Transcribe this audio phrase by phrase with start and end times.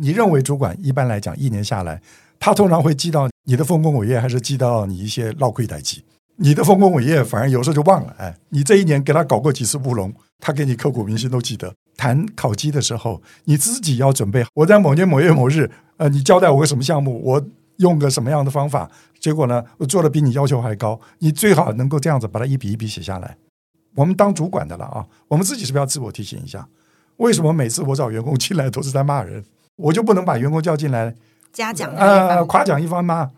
[0.00, 2.00] 你认为主管一般来讲一年下来，
[2.38, 6.02] 他通常会记到你的丰功伟业，还是记到你一些闹亏待绩？
[6.36, 8.14] 你的丰功伟业反而有时候就忘了。
[8.18, 11.74] 哎，你这一年给他搞过几次乌龙，他给你刻骨铭心都记得。
[11.98, 14.42] 谈考绩的时候，你自己要准备。
[14.54, 17.42] 我在某年某月某日，呃，你交代我个什么项目，我
[17.76, 20.98] 用个什么样的方法，结果呢，我做的比你要求还高。
[21.18, 23.36] 你最好能够这样子把它一笔一笔写下来。
[23.94, 26.66] 我们当主管的了啊，我们自己是不是要自我提醒一下？
[27.18, 29.44] 为什么每次我找员工进来都是在骂人？
[29.80, 31.14] 我就不能把员工叫进来
[31.52, 33.30] 嘉奖啊，夸奖一番吗？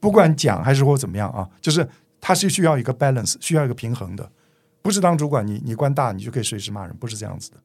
[0.00, 1.86] 不管讲还是或怎么样啊，就是
[2.20, 4.28] 他是需要一个 balance，需要一个平衡的。
[4.80, 7.56] 不是当主管你你官大你就可以随时骂人，不是这样子的。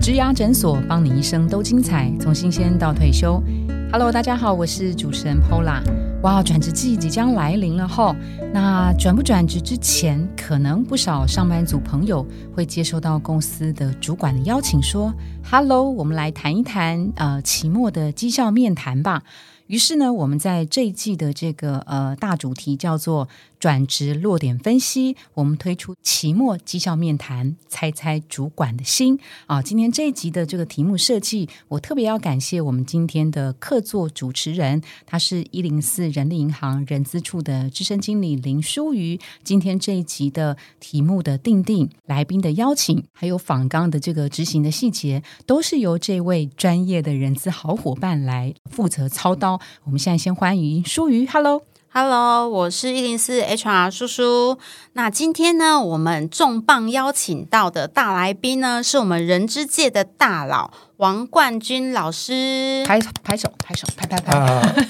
[0.00, 3.42] 植牙诊所，帮你一生都精彩，从新鲜到退休。
[3.90, 5.82] Hello，大家好，我是主持人 Pola。
[6.22, 8.14] 哇，转职季即将来临了哈。
[8.54, 15.12] 那转不转职之前，可能不少上班族朋友会接收到公司的主管的邀请，说
[15.42, 19.24] ：“Hello，我们来谈一谈呃期末的绩效面谈吧。”
[19.66, 23.28] 于是呢，我们在这一季的这个呃大主题叫做。
[23.62, 29.62] 转职落点分析，我们推出期末绩效面谈，猜猜主管的心啊！
[29.62, 39.20] 今天这一集的这个题目设计，我特别要感谢我们今天的客座主持人，他是一零四人力银行人资处的资深经理林淑瑜。
[39.44, 49.60] 今天这一集的题目的定定、来宾的邀请，还有访纲的这个执行的细节，都是由这位专业的人资好伙伴来负责操刀。
[49.84, 51.62] 我们现在先欢迎淑瑜，Hello。
[51.94, 54.58] Hello，我是一零四 HR 叔叔。
[54.94, 62.82] 那今天呢，我们重磅邀请到的大来宾呢，是我们人之界的大佬王冠军老师。
[62.86, 64.86] 拍拍手，拍手，拍拍拍。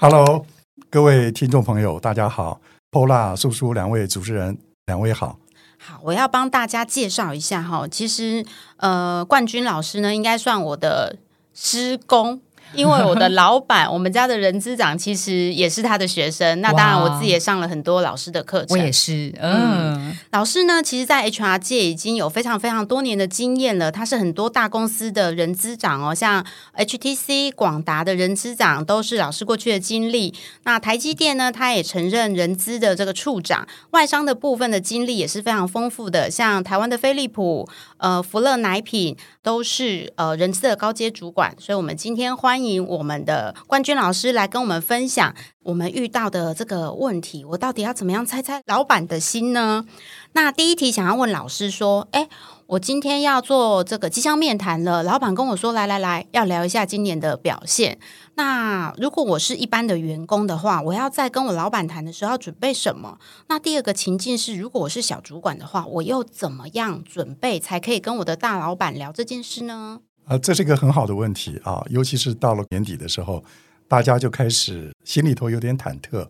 [0.00, 0.44] Hello，
[0.90, 2.60] 各位听众朋友，大家好。
[2.90, 5.38] Pola 叔叔，两位主持人，两位好。
[5.78, 7.86] 好，我要帮大家介绍一下哈。
[7.86, 8.44] 其实，
[8.78, 11.18] 呃，冠军老师呢，应该算我的
[11.54, 12.40] 师公。
[12.74, 18.68] 因为我的老板，我们家的人资长其实也是他的学生，那当然我自己也上了很多老师的课程。
[18.70, 23.92] 我也是，嗯，老师呢，其实，在 HR 界已经有非常非常多年的经验了。
[23.92, 26.44] 他是很多大公司的人资长哦，像
[26.76, 30.34] HTC、广达的人资长都是老师过去的经历。
[30.64, 37.68] 那台积电呢，他也承认人资的这个处长，外商的部分的经历也是非常丰富的，像台湾的飞利浦、
[38.02, 41.52] 呃福乐奶品都是呃人资的高阶主管。
[41.58, 42.52] 所以，我们今天欢迎。
[42.52, 47.44] 欢迎我们的冠军老师来跟我们分享我们遇到的这个问题。
[47.46, 49.86] 我到底要怎么样猜猜老板的心呢？
[50.34, 52.28] 那第一题想要问老师说：，哎，
[52.72, 57.98] 我今天要做这个绩效面谈了，老板跟我说，来来来，要聊一下今年的表现。
[58.36, 63.18] 那如果我是一般的员工的话，我要在跟我老板谈的时候要准备什么？
[63.48, 70.00] 那第二个情境是，如果我是小主管的话，我又怎么样准备才可以跟我的大老板聊这件事呢？
[70.24, 73.44] 啊，这是一个很好的问题啊，尤其是到了年底的时候，
[73.86, 76.26] 大家就开始心里头有点忐忑，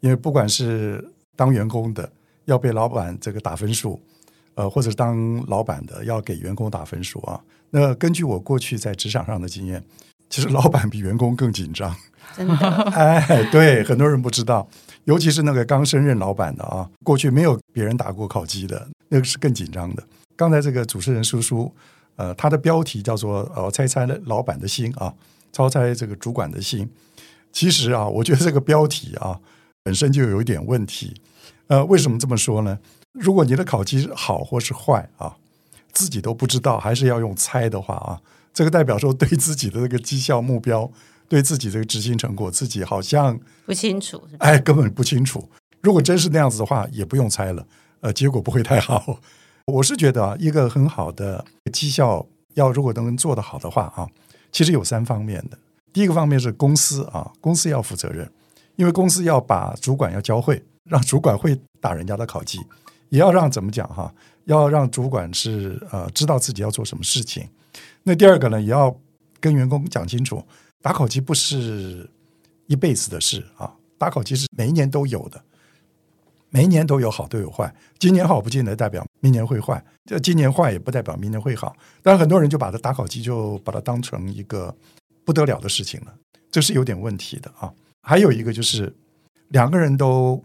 [0.00, 2.12] 因为不管是当员工的
[2.44, 3.98] 要被老板这个打分数，
[4.60, 7.40] 呃，或者当老板的要给员工打分数啊。
[7.70, 9.82] 那根据我过去在职场上的经验，
[10.28, 11.96] 其实老板比员工更紧张，
[12.36, 12.54] 真的。
[12.92, 14.68] 哎，对，很多人不知道，
[15.04, 20.02] 尤其是那个刚升任老板的啊，过去没有别人打过考绩的，那个是更紧张的。
[20.36, 21.72] 刚才这个主持人叔叔。
[22.16, 25.14] 呃，他的标题叫做“呃，猜猜老板的心啊，
[25.52, 26.86] 猜猜这个主管的心”。
[27.50, 29.40] 其实啊，我觉得这个标题啊
[29.82, 31.14] 本身就有一点问题。
[31.68, 32.78] 呃，为什么这么说呢？
[33.12, 35.36] 如果你的考绩好或是坏啊，
[35.92, 38.20] 自己都不知道，还是要用猜的话啊，
[38.52, 40.90] 这个代表说对自己的这个绩效目标，
[41.28, 44.22] 对自己这个执行成果，自己好像不清楚。
[44.38, 45.48] 哎，根本不清楚。
[45.80, 47.66] 如果真是那样子的话，也不用猜了。
[48.00, 49.18] 呃，结果不会太好。
[49.66, 54.08] 我是觉得啊，一个很好的绩效要如果能做得好的话啊，
[54.52, 55.58] 其实有三方面的。
[55.92, 58.30] 第一个方面是公司啊，公司要负责任，
[58.76, 62.58] 因为公司要把主管要教会，让主管会打人家的考绩，
[63.10, 64.12] 也要让怎么讲哈，
[64.46, 67.46] 要让主管是呃知道自己要做什么事情。
[68.02, 68.98] 那第二个呢，也要
[69.38, 70.42] 跟员工讲清楚，
[70.80, 72.08] 打考绩不是
[72.66, 75.40] 一辈子的事啊，打考绩是每一年都有的。
[76.52, 81.76] 每一年都有好都有坏，今年好不见得代表明年会坏，这今年坏也不代表明年会好。
[82.02, 84.74] 但很多人就把它打考绩就把它当成一个
[85.24, 86.12] 不得了的事情了，
[86.50, 87.72] 这是有点问题的啊。
[88.02, 88.92] 还有一个就是
[89.50, 90.42] 两个人都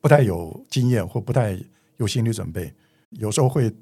[0.00, 1.58] 不太有经验或不太
[1.98, 2.74] 有心理准备，
[3.10, 3.72] 有时候会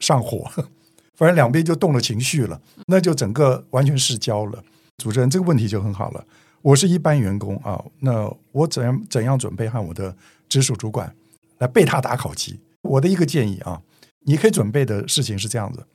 [0.00, 0.50] 上火，
[1.16, 4.62] 反正两边就动了情绪了，那就整个完全失焦了。
[4.98, 6.26] 主持人这个问题就很好了，
[6.62, 10.16] 我是一般员工啊，那我怎样怎样准备和我的
[10.48, 11.14] 直属主管
[11.58, 12.60] 来被他打考绩。
[12.82, 13.82] 我的一个建议啊，
[14.20, 15.86] 你可以准备的事情是这样子：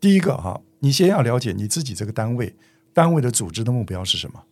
[0.00, 2.54] 第一个哈，你先要了解你自己这个单位
[2.92, 4.42] 单位的组织的目标是什么。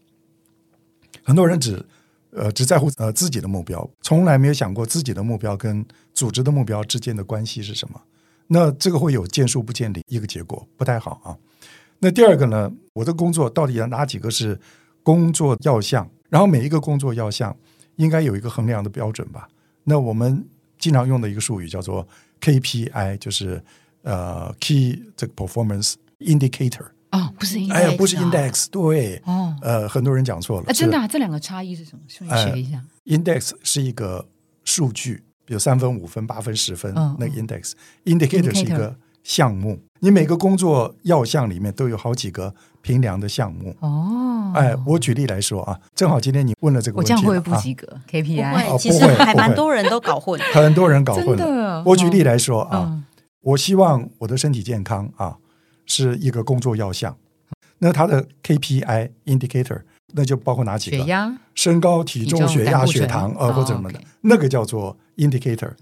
[1.22, 1.84] 很多人只
[2.32, 8.00] 呃只在乎呃自己的目标，从来没有想过自己的目标跟组织的目标之间的关系是什么。
[8.48, 11.36] 那这个会有见树不见林一个结果，不太好啊。
[12.00, 14.58] 那第二个呢，我的工作到底有哪几个是
[15.02, 16.10] 工作要项？
[16.28, 17.56] 然后每一个工作要项
[17.96, 19.48] 应该有一个衡量的标准吧？
[19.84, 20.46] 那我们
[20.78, 22.06] 经常用的一个术语叫做
[22.40, 23.62] KPI，就是
[24.02, 26.86] 呃 Key 这个 Performance Indicator。
[27.12, 30.66] 哦，不是 index，哎呀，不是啊 index，对，哦，呃，很多人讲错了。
[30.68, 32.02] 啊，真的啊，这两个差异是什么？
[32.06, 32.82] 顺便哎学一下。
[33.06, 34.26] index 是一个
[34.64, 37.72] 数据，比如三分、五分、八分、十分，嗯那个 index。
[38.04, 43.74] indicator 是一个项目，你每个工作要项里面都有好几个评量的项目。
[43.80, 50.40] 哦，哎，我举例来说啊，正好今天你问了这个问题了，我这样会不会不啊及格不？KPI 其实还蛮多人都搞混。
[50.52, 51.82] 很多人搞混的了。
[51.84, 53.04] 我举例来说啊，嗯
[53.42, 55.36] 我希望我的身体健康啊
[55.90, 57.16] 是一个工作要项，
[57.78, 59.82] 那它的 KPI indicator
[60.12, 60.98] 那就包括哪几个？
[60.98, 61.36] 血压？
[61.54, 64.00] 身高、体重、血压、血糖呃哦或者什么的。
[64.22, 65.72] 那个叫做 indicator。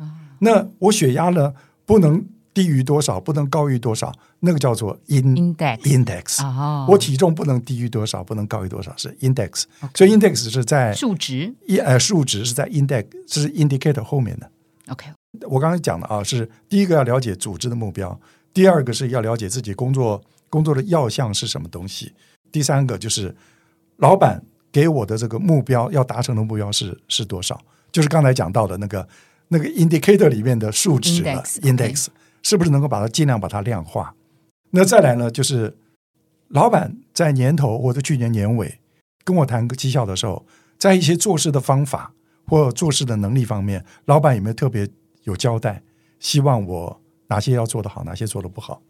[0.41, 1.53] 那哦我血压呢
[1.85, 2.25] 不能
[2.55, 6.43] 低于多少，不能高于多少，那个叫做 in index index。
[6.43, 9.65] 哦，我体重不能低于多少，不能高于多少是 index。
[9.95, 11.55] 所以 index 是在数值？
[11.67, 14.51] 一呃数值是在 index 是 indicator 后面的。
[14.89, 15.07] OK
[15.49, 18.19] 我刚才讲的啊，是第一个要了解组织的目标，
[18.53, 22.13] 第二个是要了解自己工作工作的要项是什么东西，
[22.51, 23.35] 第三个就是
[23.97, 24.43] 老板
[24.73, 27.61] 给我的这个目标要达成的目标是是多少，
[27.93, 29.09] 就是刚才讲到的那个
[29.49, 32.07] 那个 indicator 里面的数值了 Index，index
[32.43, 34.15] 是不是能够把它尽量把它量化？
[34.71, 35.77] 那再来呢，就是
[36.49, 38.79] 老板在年头或者去年年尾
[39.25, 40.45] 跟我谈个绩效的时候，
[40.79, 42.13] 在一些做事的方法
[42.47, 44.89] 或做事的能力方面，老板有没有特别
[45.25, 45.83] 有交代？
[46.21, 48.83] 希望我哪些要做得好，哪些做得不好？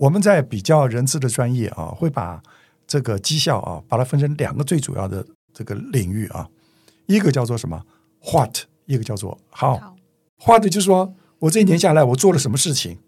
[0.00, 2.42] 我们在比较人资的专业啊，会把
[2.86, 6.48] 这个绩效啊，把它分成两个最主要的这个领域啊，
[7.06, 7.84] 一个叫做什么
[8.32, 9.76] what，一个叫做 how。
[9.76, 9.96] 好
[10.46, 12.98] what 就是说我这一年下来我做了什么事情。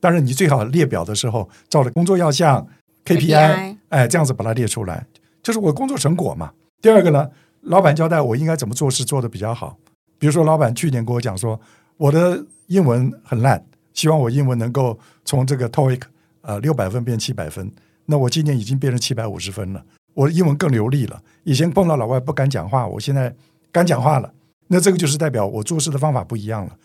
[0.00, 2.66] 当然，你最好列表的时候照着工作要项
[3.04, 5.06] KPI，KPI 哎，这样子把它列出来，
[5.42, 6.52] 就是我工作成果嘛。
[6.80, 7.28] 第二个呢，
[7.60, 9.76] 老板交代我应该怎么做事做得比较好。
[10.18, 11.60] 比如说，老板去年跟我讲说，
[11.98, 16.02] 我的英文很烂，希望我英文能够从这个 TOEIC
[16.42, 17.70] 呃六百分变七百分。
[18.06, 19.84] 那我今年已经变成七百五十分了，
[20.14, 21.22] 我的英文更流利了。
[21.44, 23.34] 以前碰到老外不敢讲话，我现在
[23.70, 24.32] 敢讲话了。
[24.68, 26.76] 那这个就是代表我做事的方法不一样了。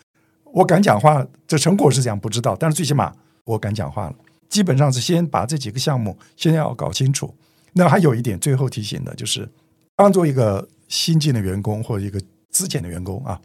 [0.52, 3.12] 我敢讲话，这成果是这样不知道，但是最起码
[3.44, 4.14] 我敢讲话了。
[4.48, 7.34] 基本上是先把这几个项目先要搞清楚。
[7.72, 9.48] 那还有一点最后提醒的就是，
[9.96, 12.20] 当做一个新进的员工或者一个
[12.50, 13.40] 资浅的员工啊，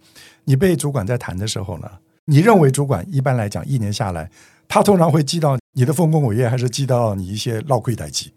[0.45, 1.89] 你被主管在谈的时候呢，
[2.25, 4.29] 你认为主管一般来讲一年下来，
[4.68, 8.31] 他通常会记到你的丰功伟业，还是记到你一些落亏待绩？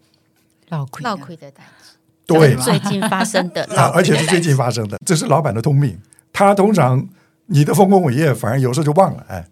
[0.67, 5.99] 绕亏闹亏的代志，对最近发生的 啊，而且是最近发生的，这是老板的通病。
[6.33, 7.07] 他通常
[7.45, 9.23] 你的丰功伟业，反而有时候就忘了。
[9.29, 9.47] 哎，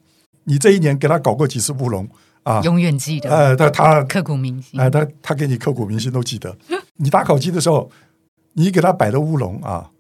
[0.45, 2.09] 你这一年给他搞过几次乌龙
[2.41, 2.59] 啊？
[2.63, 4.79] 永远记得，呃，他他刻骨铭心。
[4.81, 6.57] 哎，他他给你刻骨铭心都记得。
[6.97, 7.89] 你打烤鸡的时候，
[8.53, 9.91] 你给他摆的乌龙啊，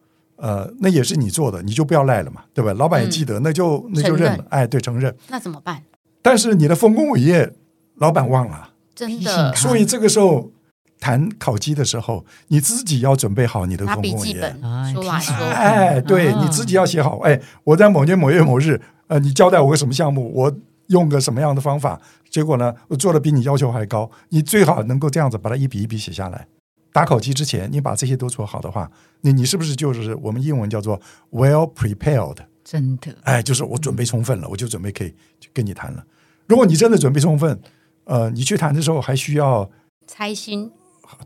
[0.43, 2.73] 呃，那也是你做的，你就不要赖了嘛，对吧？
[2.73, 4.45] 老板也记得，那就那就认认了。
[4.49, 5.15] 哎，对，承认。
[5.29, 5.81] 那怎么办？
[6.21, 7.53] 但是你的丰功伟业，
[7.95, 10.51] 老板忘了，真的所以这个时候
[10.99, 14.33] 谈烤鸡的时候，你自己要准备好你的丰功伟业。
[14.33, 17.19] 记本哎出来说，哎，对啊你自己要写好。
[17.19, 20.53] 哎，我在某年某月某日，呃，你交代我个什么项目，我
[20.87, 24.11] 用个什么样的方法，结果呢，我做的比你要求还高。
[24.27, 26.47] 你最好能够这样子把它一笔一笔写下来。
[26.93, 28.89] 打口机之前，你把这些都做好的话，
[29.21, 30.99] 你你是不是就是我们英文叫做
[31.31, 32.37] well prepared？
[32.63, 35.13] 真的，哎，就是我准备充分了，我就准备可以
[35.51, 36.05] 跟你谈了。
[36.47, 37.59] 如果你真的准备充分，
[38.05, 39.69] 呃，你去谈的时候还需要
[40.07, 40.71] 猜心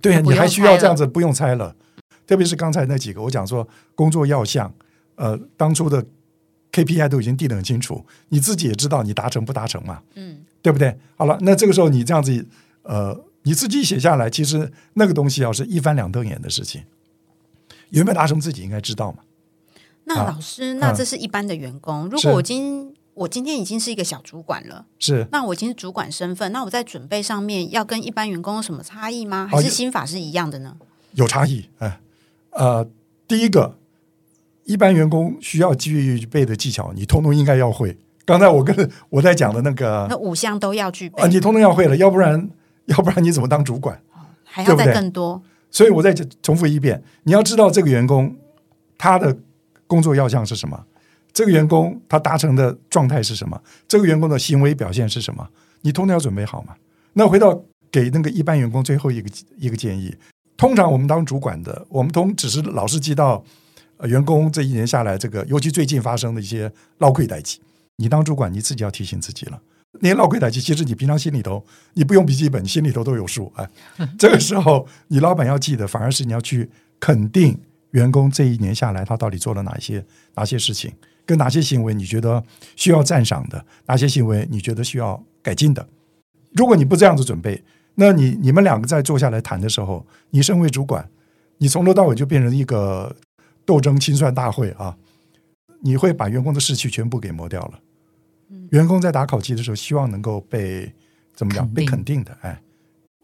[0.01, 1.75] 对啊，不用你还需要这样子不用猜了，
[2.25, 4.73] 特别是刚才那几个，我讲说工作要项，
[5.15, 6.03] 呃，当初的
[6.71, 10.97] KPI 都已经定得很清楚，你自己也知道你达成不达成嘛，嗯，对不对？
[11.15, 12.45] 好了，那这个时候你这样子，
[12.83, 16.83] 呃，你自己写下来，其实那个东西要是一翻两瞪眼的事情，
[17.91, 19.19] 有没有达成自己应该知道嘛？
[20.03, 22.09] 那啊老师，那嗯这是一般的员工。
[22.09, 29.47] 如果我今我今天已经是一个小主管了，是那我已经是主管身份，那我在准备上面要跟一般员工有什么差异吗？
[29.49, 30.75] 还是心法是一样的呢？
[31.13, 32.01] 有差异，哎，
[32.49, 32.85] 呃，
[33.29, 33.77] 第一个，
[34.65, 37.97] 一般员工需要具备的技巧，你通通应该要会。
[38.25, 42.49] 刚才我跟我在讲的那个那五项都要具备，啊，你通通要会了，要不然
[42.87, 44.01] 要不然你怎么当主管？
[44.43, 45.41] 还要再更多。
[45.69, 48.35] 所以我再重复一遍，你要知道这个员工
[48.97, 49.37] 他的
[49.85, 50.85] 工作要项是什么，
[51.33, 53.61] 这个员工他达成的状态是什么？
[53.87, 55.47] 这个员工的行为表现是什么？
[55.81, 56.73] 你通通要准备好嘛。
[57.13, 60.15] 那回到给那个一般员工最后一个一个建议，
[60.55, 63.43] 通常我们当主管的，我们通只是老是记到、
[63.97, 67.59] 呃、员工这一年下来，这个尤其最近发生的一些捞亏代际，
[67.97, 69.59] 你当主管你自己要提醒自己了。
[69.99, 73.51] 那些捞亏代际，其实你平常心里头你不用笔记本，心里头都有数。
[73.55, 73.67] 哎，
[74.19, 77.57] 这个时候你老板要记得，反而是你要去肯定
[77.91, 80.93] 员工这一年下来他到底做了哪些哪些事情，
[81.25, 82.43] 跟哪些行为你觉得
[82.75, 85.87] 需要赞赏的，哪些行为你觉得需要改进的。
[86.53, 87.63] 如果你不这样子准备，
[87.95, 91.09] 那你你们两个在坐下来谈的时候，你身为主管，
[91.57, 93.15] 你从头到尾就变成一个
[93.65, 94.95] 斗争清算大会啊！
[95.81, 97.79] 你会把员工的士气全部给磨掉了。
[98.69, 100.93] 员工在打考绩的时候，希望能够被
[101.33, 102.37] 怎么讲被肯定的。
[102.41, 102.61] 哎，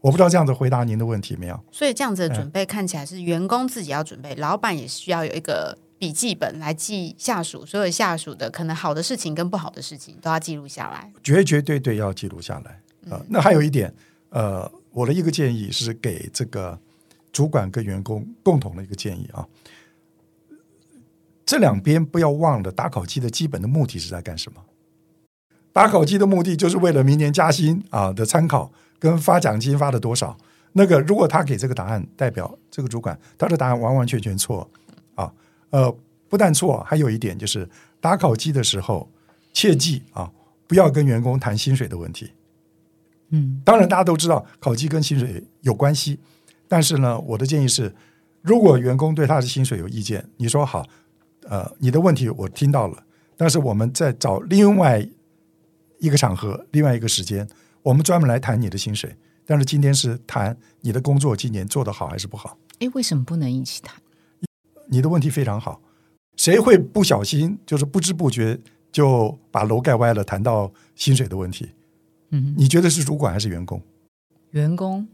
[0.00, 1.64] 我不知道这样子回答您的问题没有？
[1.72, 11.10] 所以这样子的准备看起来是员工自己要准备，老板也需要有一个笔记本来记下属所有下属的可能好的事情跟不好的事情都要记录下来。
[11.22, 12.72] 绝绝对对要记录下来
[13.10, 13.94] 啊、呃那还有一点，
[14.28, 16.78] 呃，我的一个建议是给这个
[17.32, 19.46] 主管跟员工共同的一个建议啊。
[21.46, 24.60] 这两边不要忘了，打考机的基本的目的是在干什么？
[25.74, 30.36] 打考绩的目的就是为了明年加薪啊的参考，跟发奖金发了多少。
[30.74, 34.70] 那个如果他给这个答案，代表这个主管他的答案完完全全错
[35.16, 35.32] 啊。
[35.70, 35.92] 呃，
[36.28, 37.68] 不但错，还有一点就是
[38.00, 39.10] 打考绩的时候，
[39.52, 40.30] 切记啊，
[40.68, 42.30] 不要跟员工谈薪水的问题。
[43.30, 46.20] 嗯，当然，大家都知道考绩跟薪水有关系，
[46.68, 47.92] 但是呢，我的建议是，
[48.42, 50.86] 如果员工对他的薪水有意见，你说好，
[51.48, 53.02] 呃，你的问题我听到了，
[53.36, 55.08] 但是我们在找另外
[56.04, 57.48] 一个场合、另外一个时间，
[57.82, 59.16] 我们专门来谈你的薪水。
[59.46, 62.56] 但是今天是谈你的工作今年做得好还是不好。
[62.78, 63.96] 诶，为什么不能一起谈？
[64.88, 65.80] 你的问题非常好，
[66.36, 68.58] 谁会不小心就是不知不觉
[68.90, 71.70] 就把楼盖歪了，谈到薪水的问题？
[72.30, 73.82] 嗯，你觉得是主管还是员工？
[74.50, 75.06] 员工，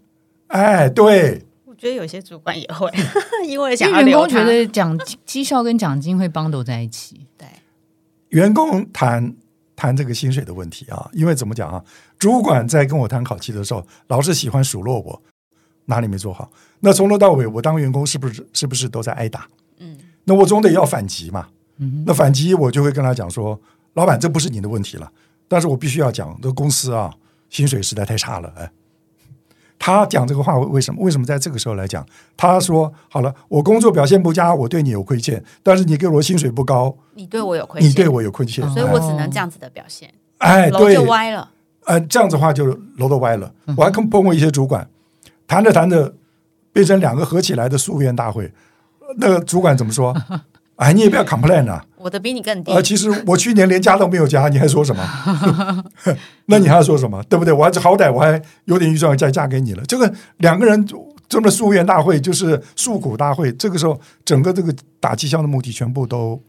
[0.48, 2.90] 哎，对，我觉得有些主管也会，
[3.46, 4.44] 因为因想要为员工觉。
[4.44, 7.26] 得奖绩效跟奖金会帮斗在一起。
[7.36, 7.48] 对，
[8.28, 9.34] 员工谈
[9.80, 11.82] 谈这个薪水的问题啊，因为怎么讲啊，
[12.18, 15.22] 主管在跟我谈考期的时候，老是喜欢数落我
[15.86, 16.50] 哪里没做好。
[16.80, 19.48] 那从头到尾，我当员工是不是是不是都在挨打？
[19.78, 21.48] 嗯，那我总得要反击嘛。
[21.78, 23.58] 嗯那反击我就会跟他讲说，
[23.94, 25.10] 老板，这不是你的问题了，
[25.48, 27.10] 但是我必须要讲，这公司啊，
[27.48, 28.70] 薪水实在太差了，哎。
[29.82, 31.02] 他讲这个话为什么？
[31.02, 32.04] 为什么在这个时候来讲？
[32.36, 41.50] 他说：“好了，我工作表现不佳，我对你有亏欠，但是你给我薪水不高，你对我有亏欠，你对我有亏欠，所以我只能这样子的表现，哎，楼对，就歪了。
[41.86, 42.66] 呃，这样子的话就
[42.98, 43.50] 楼都歪了。
[43.74, 44.86] 我还跟碰过一些主管，
[45.48, 46.14] 谈着谈着
[46.74, 48.52] 变成两个合起来的诉愿大会。
[49.16, 50.14] 那个主管怎么说？
[50.80, 51.84] 哎，你也不要 complain 啊！
[51.98, 55.84] 我的比你更低呃，，其实我去年连加都没有加，你还说什么？
[56.46, 57.22] 那你还要说什么？
[57.24, 57.52] 对不对？
[57.52, 59.84] 我还好歹我还有点预算再嫁给你了。
[59.84, 60.88] 这个两个人
[61.28, 66.42] 这么诉愿大会，就是诉苦大会，这个时候整个这个打绩效的目的全部都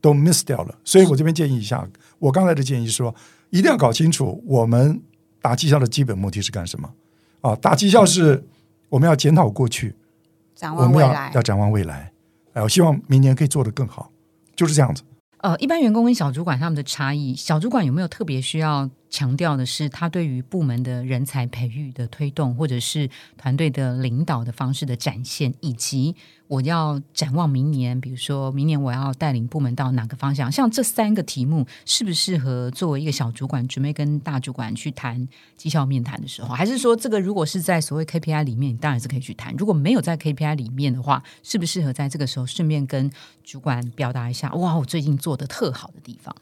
[0.00, 0.74] 都 miss 掉了。
[0.82, 1.86] 所以我这边建议一下，
[2.18, 3.14] 我刚才的建议是说，
[3.50, 4.98] 一定要搞清楚我们
[5.42, 6.88] 打绩效的基本目的是干什么
[7.42, 7.54] 啊？
[7.56, 8.42] 打绩效是
[8.88, 9.94] 我们要检讨过去，
[10.54, 11.42] 展我们要望未来要。
[11.42, 12.10] 展望未来。
[12.56, 14.10] 哎，我希望明年可以做得更好，
[14.56, 15.02] 就是这样子。
[15.42, 26.16] 呃，一般员工跟小主管他们的差异，小主管有没有特别需要强调的是，他对于部门的人才培育的推动，或者是团队的领导的方式的展现，以及
[26.48, 30.50] 我要展望明年，比如说明年我要带领部门到哪个方向？
[30.50, 36.54] 像这三个题目，适不适合作为一个小主管准备跟大主管去谈绩效面谈的时候？
[36.54, 43.10] 还是说这个如果是在所谓 KPI 里面，你当然是可以去谈；如果没有在 KPI 里面的话，适不适合在这个时候顺便跟
[43.42, 44.52] 主管表达一下？
[44.54, 46.34] 哇，我最近做的特好的地方。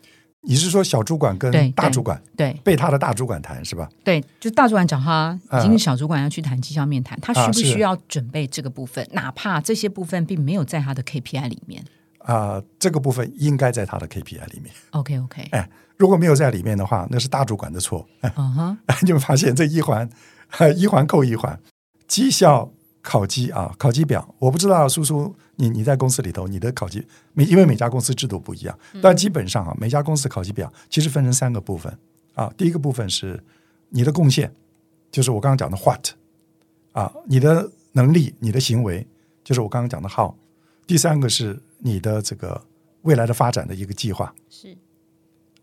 [0.47, 3.89] 你是说小主管跟大主管对被他的大主管谈是吧？
[4.05, 9.07] 对，就大主管找他已呃经是小主管要去谈绩效面谈，他需不需要准备这个部分？
[9.13, 11.85] 哪怕这些部分并没有在他的 KPI 里面。
[12.19, 14.73] 啊、这个部分应该在他的 KPI 里面。
[14.93, 18.07] OK OK，哎，如果没有在里面的话，那是大主管的错。
[18.23, 20.09] 嗯哼， 你们发现这一环，
[20.59, 21.61] 呃一环扣一环，
[22.09, 22.71] 绩效
[23.04, 31.96] 考绩啊，考绩表，我不知道叔叔你你在公司里头你的考绩每因为每家公司制度不一样，但基本上啊，每家公司考绩表其实分成三个部分。
[32.32, 33.40] 啊，第一个部分是
[33.90, 34.52] 你的贡献，
[35.12, 36.08] 就是我刚刚讲的 what
[36.92, 39.06] 啊，你的能力、你的行为，
[39.44, 40.34] 就是我刚刚讲的 how，
[40.84, 42.61] 第三个是你的这个
[43.02, 44.34] 未来的发展的一个计划。
[44.50, 44.76] 是。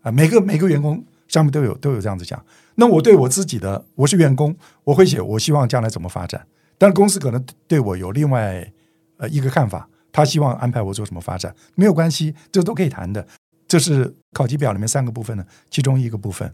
[0.00, 2.42] 啊，每个每个员工上面都有都有这样子讲。
[2.76, 6.46] 那我对我自己的，我是员工，我会写我希望将来怎么发展，
[6.78, 8.72] 但是公司可能对我有另外
[9.18, 13.26] 呃一个看法，他希望安排我做什么发展，没有关系，这都可以谈的。
[13.68, 16.52] 这是考级表里面三个部分的其中一个部分。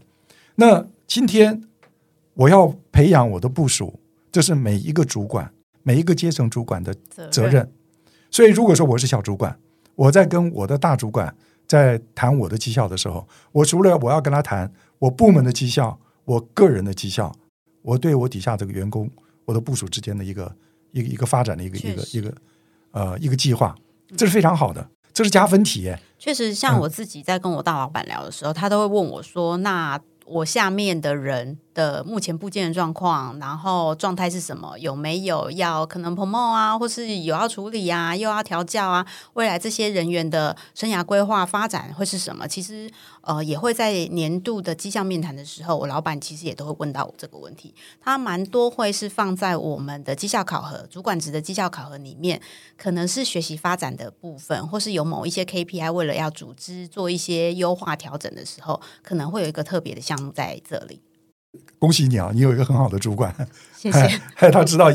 [0.55, 1.63] 那今天
[2.33, 3.99] 我要培养我的部署，
[4.31, 5.51] 这是每一个主管、
[5.83, 6.95] 每一个阶层主管的
[7.29, 7.69] 责任。
[8.31, 9.59] 所以，如果说我是小主管，
[9.95, 11.35] 我在跟我的大主管
[11.67, 17.35] 在谈我的绩效的时候，我除了我要跟他谈我部门的绩效、我个人的绩效，
[17.81, 19.09] 我对我底下这个员工、
[19.49, 20.55] 我的部署之间的一个
[20.91, 22.33] 一个一个发展的一个一个一个
[22.91, 23.75] 呃一个计划，
[24.15, 25.99] 这是非常好的，这是加分体验。
[26.19, 34.77] 确实，像我自己在跟我大老板聊的时候，他都会问我说：“那我下面的人。”的目前部件的状况，然后状态是什么？
[34.79, 39.05] 有没有要可能 promo 啊，或是有要处理啊，又要调教啊？
[39.33, 42.47] 未来这些人员的生涯规划发展会是什么？
[42.47, 42.89] 其实
[43.21, 47.73] 呃，也会在年度的绩效面谈的时候，我老板其实也都会问到我这个问题。
[48.01, 52.41] 他蛮多会是放在我们的绩效考核、主管职的绩效考核里面，
[52.77, 61.01] 可能是学习发展的部分，或是有某一些 KPI，为了要组织做一些优化调整的时候，可能会有一个特别的项目在这里。
[61.79, 62.29] 恭喜你啊！
[62.33, 63.33] 你有一个很好的主管，
[63.75, 63.99] 谢谢。
[64.35, 64.91] 哎，他知道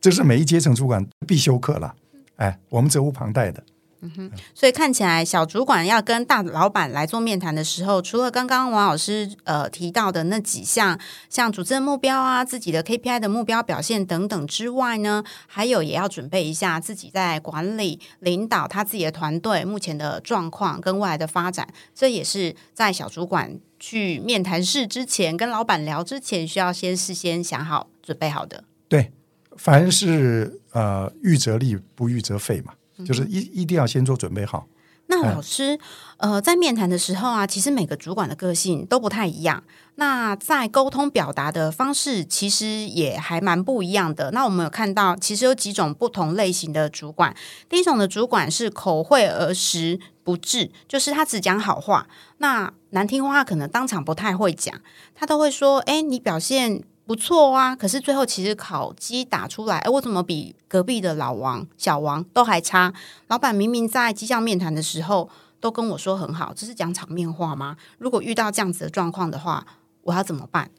[0.00, 1.94] 这是每一阶层主管必修课了。
[2.36, 3.62] 哎，我们责无旁贷的。
[4.00, 10.96] 嗯哼，所以看起来小主管要跟大老板来做面谈的时候，除了刚刚王老师呃提到的那几项，
[11.28, 23.58] 像组织的目标啊、自己的 KPI 的目标表现等等之外呢，还有也要准备一下自己在管理、领导他自己的团队目前的状况跟未来的发展，这也是在小主管。
[23.78, 28.64] 去面谈室之前，跟老板聊之前，需要先事先想好、准备好的。
[28.88, 29.12] 对，
[29.56, 34.66] 凡是呃预则立，不预则废嘛，就是一一定要先做准备好。
[35.06, 35.78] 那老师，
[36.18, 39.62] 呃，在面谈的时候啊，其实每个主管的个性都不太一样。
[39.94, 44.32] 那在沟通表达的方式，其实也还蛮不一样的。
[44.32, 47.34] 那我们有看到，其实有几种不同类型的主管。
[47.68, 52.08] 第一种的主管是口惠而实不至，就是他只讲好话，
[52.38, 54.74] 那难听话可能当场不太会讲，
[55.14, 62.92] 他都会说：“哎，你表现。”不错啊，可是最后其实考绩打出来，哎，我怎么比隔壁的老王、小王都还差？
[63.28, 67.76] 老板明明在绩效面谈的时候都跟我说很好，这是讲场面话吗？
[67.98, 69.66] 如果遇到这样子的状况的话，
[70.02, 70.70] 我要怎么办？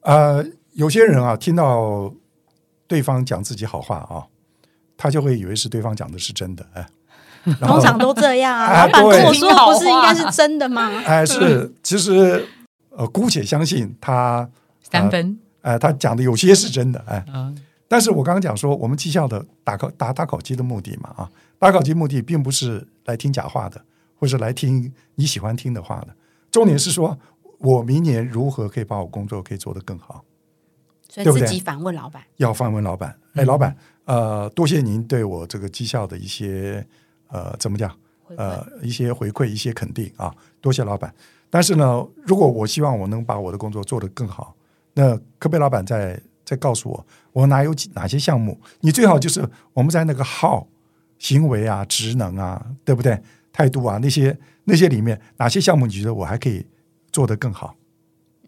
[0.00, 2.12] 呃，有些人啊，听到
[2.86, 4.26] 对方讲自己好话啊，
[4.96, 6.86] 他就会以为是对方讲的是真的，哎，
[7.60, 8.86] 通常都这样啊。
[8.86, 10.90] 老板跟我说不是应该是真的吗？
[11.06, 12.46] 哎，是，其实
[12.90, 14.48] 呃，姑且相信他。
[14.90, 17.24] 三分，哎，他讲的有些是真的，哎，
[17.86, 23.84] 但是我刚刚讲说，我们绩效的打考打打考机的目的嘛，啊，打考机目的并不是来听假话的，
[24.16, 26.08] 或是来听你喜欢听的话的，
[26.50, 27.18] 重点是说
[27.58, 30.24] 我明年如何可以把我工作可以做得更好，
[31.08, 36.84] 所以自己反问老板，要反问老板，哎，老板，呃，多谢您对我这个绩效的一些
[37.28, 37.94] 呃，怎么讲，
[38.36, 41.14] 呃，一些回馈，一些肯定啊，多谢老板。
[41.50, 44.56] 但是呢，如果我希望我能把我的工作做得更好。
[44.96, 48.60] 那科贝老板在在告诉我，我哪有哪些项目？
[48.80, 50.66] 你最好就是我们在那个号、
[51.18, 53.20] 行为啊、职能啊，对不对？
[53.52, 56.66] 态度啊，那些那些里面哪些项目你觉得我还可以
[57.12, 57.74] 做得更好？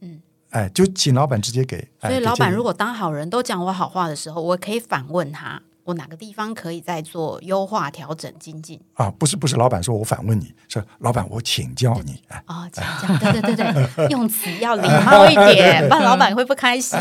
[0.00, 1.88] 嗯，哎，就请老板直接给。
[2.00, 5.62] 所以老板如果当好人都讲我好话的时候，我可以反问他。
[5.85, 9.09] 我哪个地方可以再做优化、调整、精进啊？
[9.09, 12.20] 不是不是，老板说我反问你，是老板我请教你。
[12.44, 16.98] 啊，请教，对对对对， 用词要礼貌一点， 不然老板会不开心。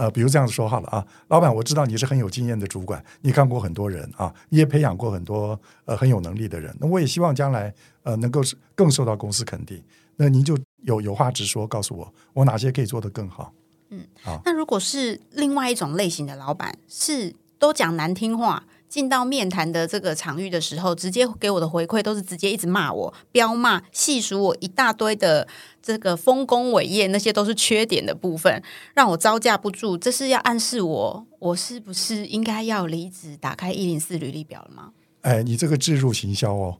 [0.00, 6.74] 呃，比如这样子说好了啊，老板，我知道你是很有经验的主管，你看过很多人啊，你也培养过很多呃很有能力的人。
[6.80, 8.40] 那我也希望将来呃能够
[8.74, 9.82] 更受到公司肯定。
[10.16, 13.52] 那您就有有话直说，告诉我我哪些可以做得更好。
[13.90, 14.40] 嗯，好。
[14.46, 17.34] 那如果是另外一种类型的老板是。
[17.60, 25.46] 都讲难听话，进到面谈的这个场域的时候，直接给我的回馈都是直接一直骂我、彪骂、细数我一大堆的
[25.80, 28.60] 这个丰功伟业，那些都是缺点的部分，
[28.92, 29.96] 让我招架不住。
[29.96, 34.90] 这是要暗示我，我是不是应该要离职，打开一零四履历表了吗？
[35.22, 36.76] 哎，你这个置入行销哦，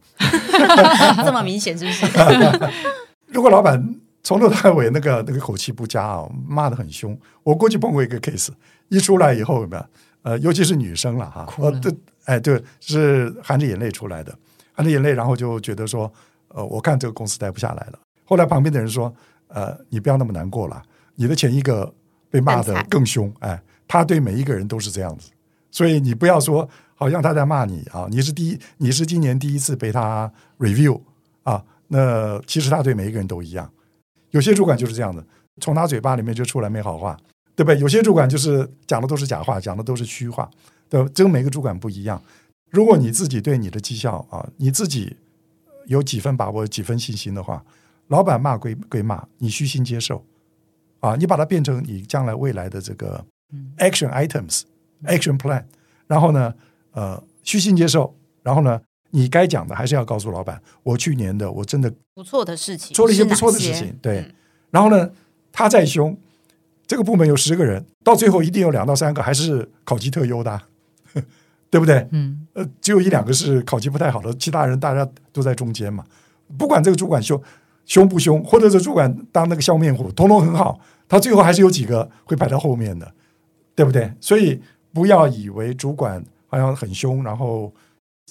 [1.24, 2.06] 这么明显是不是？
[3.28, 3.94] 如果老板
[4.24, 8.48] 从头到尾那个那个口气不佳啊，骂的很凶，我过去碰过一个 case，
[8.88, 9.86] 一出来以后有没有？
[10.22, 14.36] 呃，尤其是女生了哈，呃，对，哎，对，是含着眼泪出来的，
[14.72, 16.12] 含着眼泪，然后就觉得说，
[16.48, 17.98] 呃，我看这个公司待不下来了。
[18.24, 19.12] 后来旁边的人说，
[19.48, 20.82] 呃，你不要那么难过了，
[21.14, 21.90] 你的前一个
[22.30, 25.30] 被骂的更凶，哎，他对每一个人都是这样子，
[25.70, 31.00] 所以你不要说好像他在骂你啊，你是第一，你是今年第一次被他 review
[31.44, 33.68] 啊，那其实他对每一个人都一样，
[34.32, 35.24] 有些主管就是这样的，
[35.60, 37.16] 从他嘴巴里面就出来没好话。
[37.60, 37.78] 对不对？
[37.78, 40.50] 有些主管就是讲的都是假话，讲的都是虚话，
[40.88, 41.10] 对吧？
[41.14, 42.22] 这个每个主管不一样。
[42.70, 45.14] 如果你自己对你的绩效啊，你自己
[45.84, 47.62] 有几分把握、几分信心的话，
[48.08, 50.24] 老板骂归归骂，你虚心接受
[51.00, 53.22] 啊，你把它变成你将来未来的这个
[53.76, 54.62] action items、
[55.04, 55.62] action plan，
[56.06, 56.54] 然后呢，
[56.92, 64.20] 呃，虚心接受，然后呢，你该讲的还是要告诉老板，我去年的我真的不错的事情，做了一些不错的事情，对。
[64.20, 64.34] 嗯
[64.70, 65.10] 然后呢，
[65.50, 66.16] 他再凶，
[66.90, 70.60] 这个部门有十个人，到最后一定有两到三个还是考级特优的啊，
[71.70, 72.04] 对不对？
[72.10, 76.04] 嗯，呃，只有一两个是考级不太好的，其他人大家都在中间嘛。
[76.58, 77.40] 不管这个主管凶
[77.86, 83.14] 凶不凶，或者是主管当那个笑面虎，通通很好，他最后还是有几个会排到后面的，
[83.76, 84.12] 对不对？
[84.20, 84.60] 所以
[84.92, 87.72] 不要以为主管好像很凶，然后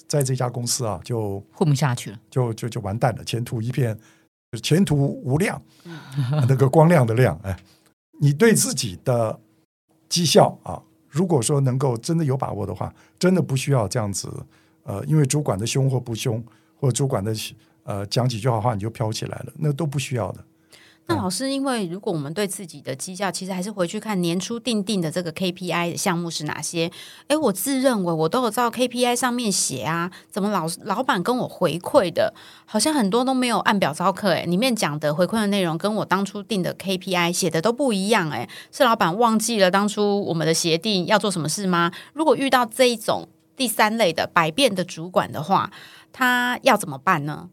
[0.06, 2.20] 在这家公司啊就混不下去了。
[2.30, 3.98] 就就就完蛋了，前途一片
[4.62, 5.62] 前途无量，
[6.46, 7.56] 那个光亮的亮，哎，
[8.22, 9.40] 你对自己的
[10.08, 14.28] 绩效啊，如果说能够真的有把握的话，真的不需要这样子，
[14.82, 16.42] 呃，因为主管的凶或不凶，
[16.76, 17.34] 或者主管的
[17.84, 20.44] 呃讲几句好话你就飘起来了，那都不需要的。
[21.10, 26.88] 那老师，因为如果我们对自己的绩效，其实还是回去看年初定定的这个 KPI 的项目是哪些。
[27.26, 32.32] 哎，我自认为我都有照 KPI 上面写啊，怎么老老板跟我回馈的，
[32.64, 34.30] 好像很多都没有按表招课。
[34.34, 38.30] 哎，里面讲的回馈的内容跟我当初定的 KPI 写的都不一样。
[38.30, 41.90] 哎，是老板忘记了当初我们的协定要做什么事吗？
[42.12, 45.72] 如果遇到这一种第三类的百变的主管的话，
[46.12, 47.48] 他要怎么办呢？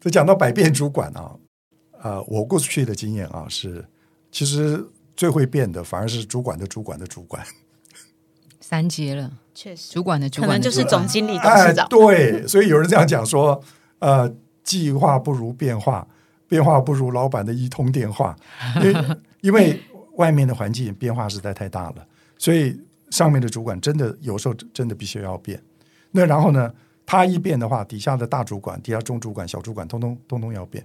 [0.00, 1.36] 这讲到百变主管啊，
[2.02, 3.84] 呃，我过去的经验啊是，
[4.30, 4.84] 其实
[5.16, 7.44] 最会变的反而是主管的主管的主管。
[8.60, 11.88] 三阶了，确实，主管的主可能就是总经理、董哎事长，。
[11.88, 13.62] 对，所以有人这样讲说，
[13.98, 14.32] 呃，
[14.64, 16.06] 计划不如变化，
[16.48, 18.34] 变化不如老板的一通电话，
[18.82, 19.80] 因为因为
[20.16, 22.06] 外面的环境变化实在太大了，
[22.38, 25.62] 所以上面的主管真的有时候真的必须要变。
[26.10, 26.72] 那然后呢，
[27.04, 30.82] 他一变的话，底下的大主管、底下中主管、小主管，通通通通要变。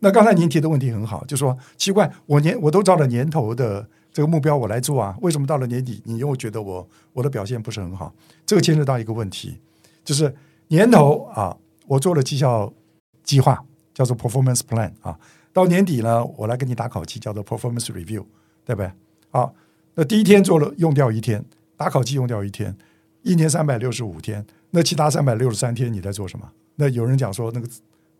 [0.00, 8.12] 那刚才您提的问题很好，就说奇怪，我年我都照着年头的这个目标我来做啊，为什么到了年底你又觉得我我的表现不是很好？
[8.44, 9.58] 这个牵扯到一个问题，
[10.04, 10.34] 就是
[10.68, 12.72] 年头啊，我做了绩效
[13.22, 15.18] 计划，叫做 performance plan 啊，
[15.52, 18.24] 到年底呢，我来给你打考绩，叫做 performance review，
[18.64, 18.90] 对不对？
[19.30, 19.54] 好，
[19.94, 21.44] 那第一天做了用掉一天，
[21.76, 22.74] 打考绩用掉一天，
[23.22, 26.50] 一年三百六十五天，那其他三百六十三天你在做什么？
[26.76, 27.68] 那有人讲说那个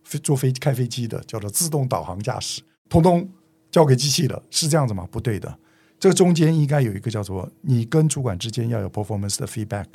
[0.03, 3.29] 飞坐飞开飞机的叫做自动导航驾驶，通通
[3.69, 5.07] 交给机器了，是这样子吗？
[5.11, 5.57] 不对的，
[5.99, 9.87] 这中间应该有一个叫做你跟主管之间要有 performance 的 feedback，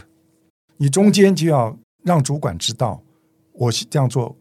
[0.76, 3.02] 你中间就要让主管知道
[3.52, 4.36] 我这样做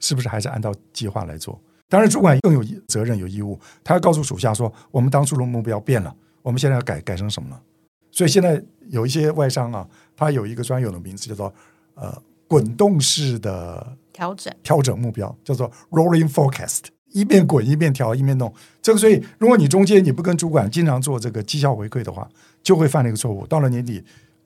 [0.00, 1.60] 是不是还是按照计划来做。
[1.88, 7.62] 当然，主管更有责任、有义务，他要告诉属下说，我们当初的目标变了，我们现在要改改成什么了。
[8.10, 11.52] 所以现在有一些外商啊，它有一个专有的名字叫做
[11.94, 14.54] 呃滚动式的调整。
[14.62, 18.52] 调整目标，叫做 rolling forecast，一边滚一边调一边弄。
[18.80, 22.28] 这个所以，如果你中间你不跟主管经常做这个绩效回馈的话，
[22.62, 23.46] 就会犯了一个错误。
[23.46, 24.02] 到了年底，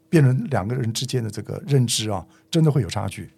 [0.09, 3.29] 变成两个人之间的这个认知啊，真的会有差距，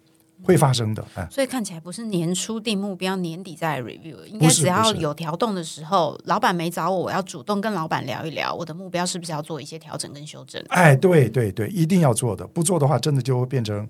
[0.43, 1.03] 会发生的。
[1.15, 10.63] 哎，所以看起来不是年初定目标，年底再 review，应该只要有调动的时候，老板没找我，我要主动跟老板聊一聊，我的目标是不是要做一些调整跟修正。
[10.69, 13.87] 哎，对对对，一定要做的，不做的话，真的就会变成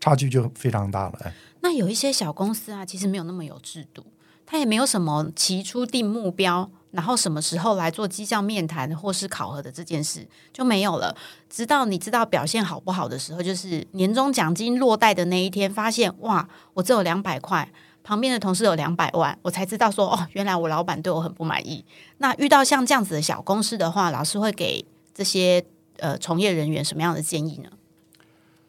[0.00, 1.32] 差距就非常大了。
[1.60, 4.04] 那有一些小公司啊，其实没有那么有制度，
[4.46, 11.16] 它也没有什么提出定目标，然后什么时候来做绩效面谈或是考核的这件事就没有了。
[11.50, 17.70] 直到你知道表现好不好的时候，就是年终奖金落袋的那一天，发现哇，我只有两百块。
[18.04, 21.84] 旁边的同事有两百万，我才知道说哦，原来我老板对我很不满意。
[22.18, 24.82] 那遇到像这样子的小公司的话，老师会给
[25.12, 25.62] 这些
[25.98, 27.68] 呃从业人员什么样的建议呢？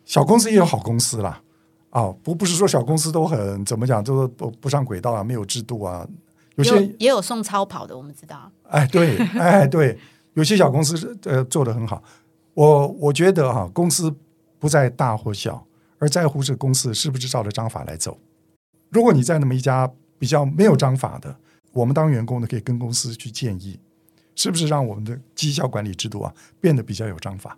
[0.10, 1.40] 小公司也有好公司啦，
[1.92, 6.06] 啊，不不是说小公司都很怎么讲，就是不不上轨道啊，没有制度啊。
[6.56, 8.52] 有些也有送超跑的，我们知道。
[8.64, 9.96] 哎，对， 哎，对，
[10.34, 12.04] 有些小公司呃做得很好。
[12.56, 14.12] 我我觉得哈、公司
[14.58, 15.64] 不在大或小，
[16.00, 18.18] 而在乎是公司是不是照着章法来走。
[18.90, 21.36] 如果你在那么一家比较没有章法的，
[21.72, 23.80] 我们当员工的可以跟公司去建议，
[24.34, 27.56] 是不是让我们的绩效管理制度啊变得比较有章法？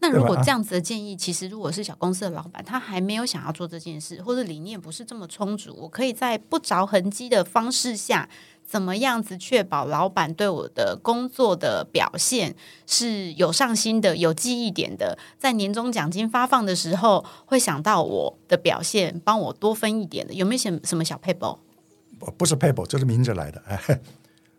[0.00, 8.28] 那如果这样子的建议，其实如果是小公司的老板，他还没有想要做这件事，或者理念不是这么充足，我可以在不着痕迹的方式下，
[8.66, 12.54] 怎么样子确保老板对我的工作的表现
[12.86, 21.58] 是有上心的、有记忆点的，在年终奖金发放的时候会想到我的表现，帮我多分一点的，有没有什什么小 paper？
[22.18, 23.62] 不不是 paper，这是明着来的。
[23.66, 24.00] 哎，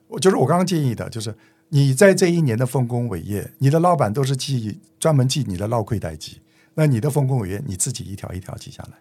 [0.07, 1.35] 我就是我刚刚建议的，就是
[1.69, 6.39] 你在这一年的丰功伟业，你的老板都是记专门记你的捞亏待绩，
[6.75, 8.99] 那你的丰功伟业你自己一条一条记下来。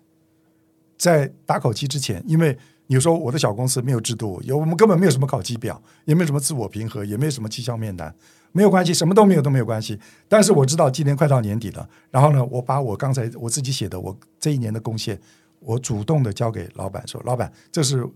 [0.96, 8.14] 在打考绩之前，因为你说我的小公司没有制度，有我们根本没有什么考绩表，也没有什么自我评核，也没有什么绩效面谈，
[8.52, 9.98] 没有关系，什么都没有都没有关系。
[10.28, 15.20] 但是我知道今年快到年底了，然后呢，我把我刚才我自己写的我这一年的贡献，
[15.60, 18.06] 我主动的交给老板说，老板，这是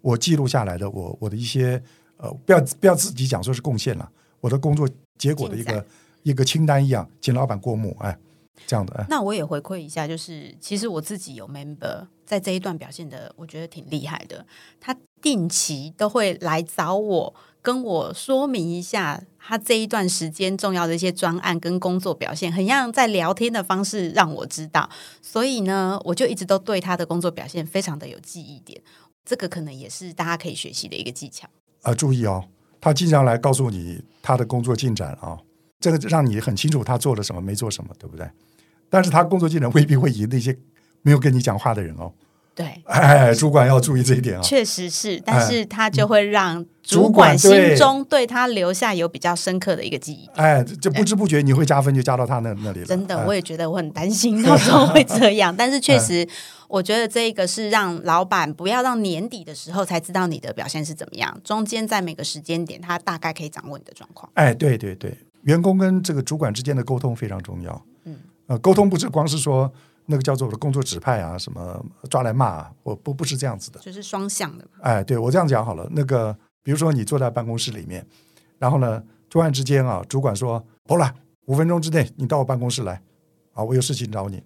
[0.00, 1.82] 我记录下来的，我我的一些
[2.22, 5.86] 呃，不要不要自己讲说是贡献了，我的工作结果的一个
[6.22, 8.16] 一个清单一样，请老板过目，哎，
[8.66, 14.44] 这样的，哎，那我也回馈一下，就是其实我自己有 member 在这一段表现的，我觉得挺厉害的。
[14.78, 24.88] 他定期都会来找我，跟我说明一下他这一段时间重要的一些专案跟工作表现，很像在聊天的方式让我知道。
[25.20, 28.80] 所以呢，我就一直都对他的工作表现非常的有记忆点。
[29.24, 31.48] 这个可能也是大家可以学习的一个技巧。
[31.82, 32.44] 啊，注意哦，
[32.80, 35.38] 他经常来告诉你他的工作进展啊，
[35.78, 38.28] 这个让你很清楚他做了什么，没做什么，对不对？
[38.88, 40.56] 但是他工作进展未必会赢那些
[41.02, 42.12] 没有跟你讲话的人哦。
[42.60, 44.42] 对，哎，主管要注意这一点啊。
[44.42, 50.28] 确实是，但是他就会让主主管心中对他留下有比较深刻的一个记忆。
[50.34, 52.84] 哎，就不知不觉你会加分，就加到他那那里了。
[52.84, 56.28] 真的，哎我也觉得我很担心 到时候会这样，但是确实，
[56.68, 64.30] 我觉得这个是让老板不要让年底的时候才知道你的表现是怎么样，中间在每个时间点，他大概可以掌握你的状况。
[64.34, 67.82] 哎，对对对，员工跟这个主管之间的沟通非常重要。
[68.04, 68.16] 嗯，
[68.48, 69.72] 呃，沟通不是光是说
[70.10, 73.78] 那个叫做我的工作指派啊，什么抓来骂啊，我不不是这样子的。
[73.78, 75.88] 就是双向的嘛，哎，对我这样讲好了。
[75.92, 78.04] 那个，比如说你坐在办公室里面，
[78.58, 81.12] 然后呢，突然之间啊，主管说：“Pola，
[81.46, 83.00] 五分钟之内你到我办公室来，
[83.52, 84.42] 啊，我有事情找你。”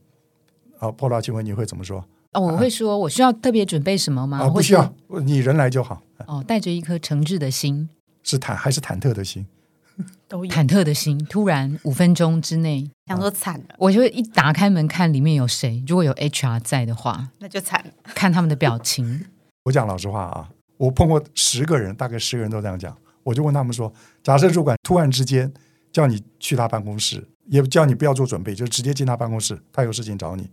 [0.79, 2.05] 啊，Pola，请问你会怎么说？
[2.33, 4.40] 哦，我会说，我需要特别准备什么吗？
[4.40, 6.03] 啊，不需要，你人来就好。
[6.27, 7.88] 哦，带着一颗诚挚的心、
[8.22, 9.46] 是忐还是忐忑的心？
[10.35, 10.44] 都。
[10.47, 15.83] 忐忑的心，突然五分钟之内，想说惨了，我就会一打开门看里面有谁。
[15.87, 17.92] 如果有 HR 在的话，那就惨了。
[18.14, 19.27] 看他们的表情。
[19.64, 22.97] 我讲老实话啊，我碰过十个人，大概十个人都这样讲。
[23.23, 23.92] 我就问他们说：
[24.23, 25.51] 假设主管突然之间
[25.92, 30.51] 叫你去他办公室，也叫你不要做准备，就直接进他办公室，他有事情找你。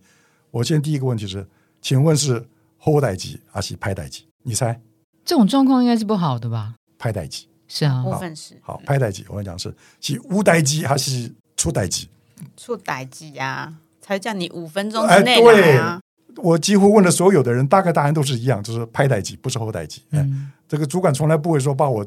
[0.51, 1.47] 我现在第一个问题是，
[1.81, 4.27] 请问是后代机还是拍代机？
[4.43, 4.79] 你猜？
[5.25, 6.75] 这种状况应该是不好的吧？
[6.99, 7.47] 拍代机。
[7.73, 12.09] 是啊，部分是好，拍代机，我跟你讲是是无代机还是出代机？
[12.57, 15.97] 出代机啊，才叫你五分钟哎之内啊。
[16.35, 20.01] 我几乎问了所有的人，大概答案都是一样，就是拍代机，不是后代机。
[20.11, 22.05] 哎，嗯，这个主管从来不会说把我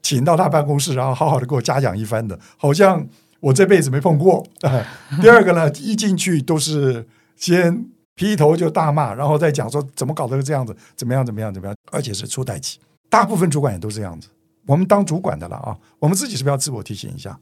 [0.00, 3.06] 请到他办公室，然后好好的给我嘉奖一番的，好像
[3.40, 4.46] 我这辈子没碰过。
[4.64, 4.86] 哎
[5.20, 12.78] 第二个呢，一进去都是先劈头就大骂，然后再讲说怎么搞得这样子，怎么样怎么样怎么样，而且是出代机。
[13.10, 14.28] 大部分主管也都这样子。
[14.66, 17.38] 我们当主管的了啊，我们自己是不是要自我提醒一下？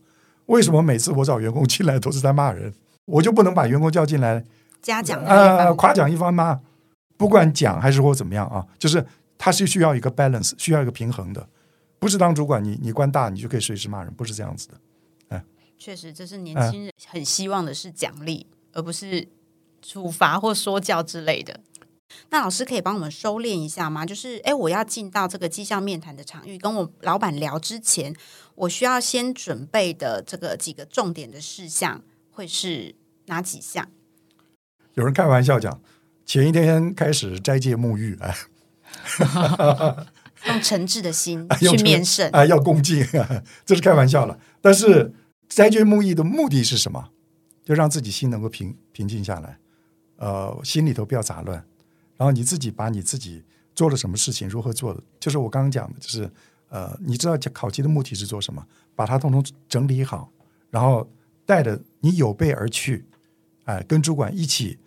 [0.46, 2.74] 为什么每次我找员工进来都是在骂人？
[3.04, 4.44] 我就不能把员工叫进来
[4.80, 6.60] 嘉奖呃，番夸奖一番吗？
[7.16, 9.04] 不管讲还是或怎么样啊，就是
[9.38, 11.48] 他是需要一个 balance，需要一个平衡的。
[11.98, 14.74] 不是当主管你你官大你就可以随时骂人，不是这样子的。
[15.28, 15.44] 哎
[15.78, 19.28] 确实，这是年哎轻人很希望的是奖励，而不是
[19.80, 21.60] 处罚或说教之类的。
[22.30, 24.04] 那老师可以帮我们收敛一下吗？
[24.06, 28.14] 就是，哎，我要进到这个绩效面谈的场域，跟我老板聊之前，
[28.54, 32.94] 我需要先准备的这个几个重点的事项会是
[33.26, 33.88] 哪几项？
[34.94, 35.80] 有人开玩笑讲，
[36.26, 38.36] 前一天开始斋戒沐浴，哎，
[40.46, 42.28] 用诚挚的心去面圣。
[42.30, 43.06] 哎，要恭敬，
[43.64, 44.38] 这是开玩笑了。
[44.60, 45.12] 但是
[45.48, 47.10] 斋戒沐浴的目的是什么？
[47.64, 49.56] 就让自己心能够平平静下来，
[50.16, 51.64] 呃，心里头不要杂乱，
[52.22, 53.42] 然后你自己把你自己
[53.74, 56.30] 做了什么事情，如何做的，就是我刚刚讲的，就是
[56.68, 60.30] 呃，你知道考级的目的是做什么，把它通通整理好，
[60.70, 61.10] 然后
[61.44, 63.04] 带着你有备而去，
[63.64, 64.78] 哎、跟主管一起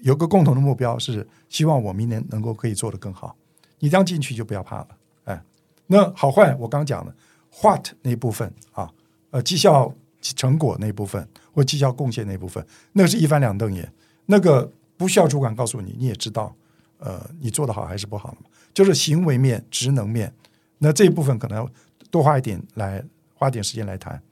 [0.00, 3.36] 有个共同的目标，是希望我明年能够可以做得更好。
[3.78, 4.88] 你这样进去就不要怕了，
[5.24, 5.44] 哎，
[5.86, 7.14] 那好坏我刚讲的
[7.60, 8.90] what 那部分啊，
[9.32, 13.92] 呃，绩效成果那部分或绩效贡献那部分，那是一翻两瞪眼，
[14.24, 16.56] 那个不需要主管告诉你，你也知道，
[17.00, 18.36] 呃，你做得好还是不好，
[18.72, 20.32] 就是行为面、职能面，
[20.78, 21.68] 那这一部分可能
[22.10, 23.02] 多花一点来
[23.34, 24.22] 花点时间来谈，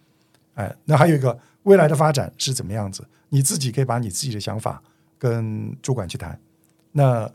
[0.54, 4.82] 哎，那还有一个未来的发展是怎么样子，你自己可以把你自己的想法
[5.18, 6.38] 跟主管去谈，
[6.92, 7.30] 那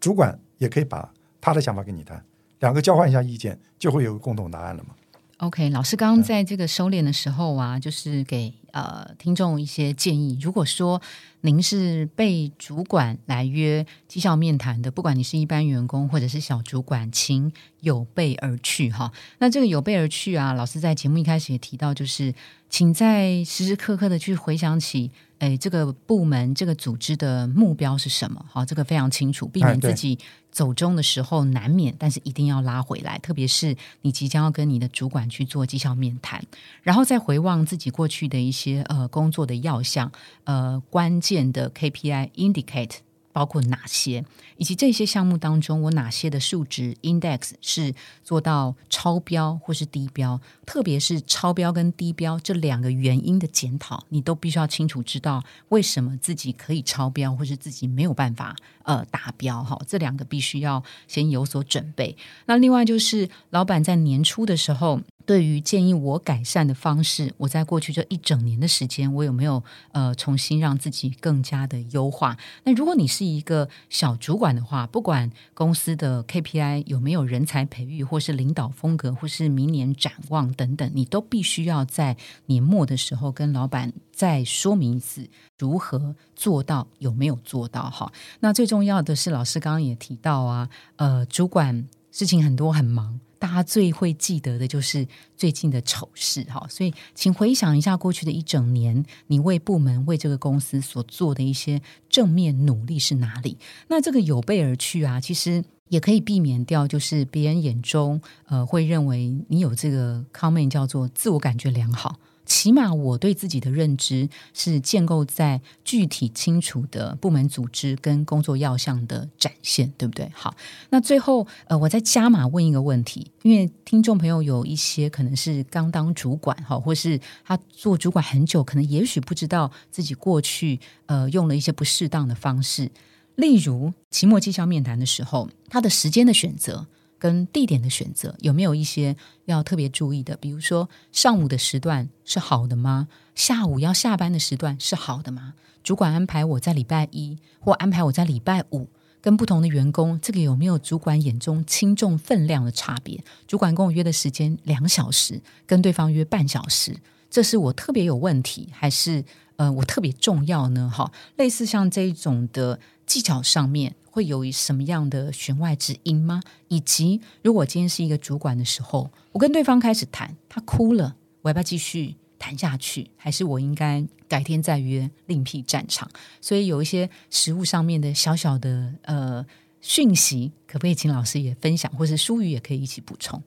[0.00, 2.24] 主管也可以把他的想法跟你谈，
[2.60, 4.90] 两个交换一下意见，就会有个共同答案了嘛。
[5.38, 10.36] OK，老师刚刚在这个收敛的时候啊，就是给呃听众一些建议。
[10.42, 11.00] 如果说
[11.42, 19.12] 您是被主管来约绩效面谈的，不管你是一般员工或者是小主管，请有备而去哈。
[19.38, 22.34] 那这个有备而去啊，老师在节目一开始也提到，就是
[22.68, 25.10] 请在时时刻刻的去回想起，
[25.42, 28.46] 哎，这个部门、这个组织的目标是什么？
[28.48, 30.16] 好，这个非常清楚，避免自己
[30.52, 33.18] 走中的时候难免，但是一定要拉回来。
[33.18, 36.40] 特别是你即将要跟你的主管去做绩效面谈，
[36.82, 40.12] 然后再回望自己过去的一些呃工作的要项，
[40.44, 42.98] 呃关键的 KPI indicate。
[43.32, 44.24] 包括哪些，
[44.56, 50.40] 以及这些项目当中，我哪些的数值 index 是做到超标或是低标？
[50.66, 59.64] 特别是超标跟低标这两个原因的检讨，你都必须要清楚知道为什么自己可以超标，或是自己没有办法呃达标。
[59.64, 62.16] 哈，这两个必须要先有所准备。
[62.46, 65.00] 那另外就是老板在年初的时候。
[65.24, 72.36] 对于建议我改善的方式，我在过去这一整年的时间，我有没有呃重新让自己更加的优化？
[72.64, 87.88] 那如果你是一个小主管的话，不管公司的 KPI 有没有人才培育，或是领导风格，或是明年展望等等，你都必须要在年末的时候跟老板再说明一次如何做到，有没有做到？
[87.90, 93.20] 哈，那最重要的是，老师刚刚也提到啊，呃，主管事情很多，很忙。
[93.42, 95.04] 大家最会记得的就是
[95.36, 103.58] 最近的丑事哈，所以请回想一下过去的一整年，你为部门、为这个公司所做的一些正面努力是哪里？
[103.88, 112.20] 那这个有备而去啊，其实也可以避免掉，就是别人眼中呃会认为你有这个 comment 叫做自我感觉良好。
[112.44, 120.30] 起码我对自己的认知是建构在具体清楚的部门组织跟工作要项的展现，对不对？
[120.34, 120.54] 好，
[120.90, 132.90] 那最后呃，我再加码问一个问题，因为听众朋友有一些可能是刚当主管哈，或是他做主管很久，可能也许不知道自己过去呃用了一些不适当的方式，
[133.36, 136.86] 例如期末绩效面谈的时候，他的时间的选择。
[137.22, 140.36] 跟地点的选择有没有一些要特别注意的？
[140.38, 143.06] 比如说上午的时段是好的吗？
[143.36, 145.54] 下午要下班的时段是好的吗？
[145.84, 148.88] 主管安排我在礼拜一或安排我在礼拜五，
[149.20, 153.22] 跟不同的员工，这个有没有主管眼中轻重分量的差别？
[153.46, 156.96] 主管跟我约的时间两小时，跟对方约半小时，
[157.30, 160.90] 这是我特别有问题，还是呃我特别重要呢？
[160.92, 163.94] 哈，类似像这种的技巧上面。
[164.12, 166.42] 会有什么样的弦外之音吗？
[166.68, 173.10] 以及如果今天是一个主管的时候，我跟对方开始谈，他哭了，我要不要继续谈下去？
[173.16, 176.06] 还是我应该改天再约，另辟战场？
[176.42, 179.44] 所以有一些实物上面的小小的呃
[179.80, 183.42] 讯息，可不可以请老师也分享，或是淑宇也可以一起补充？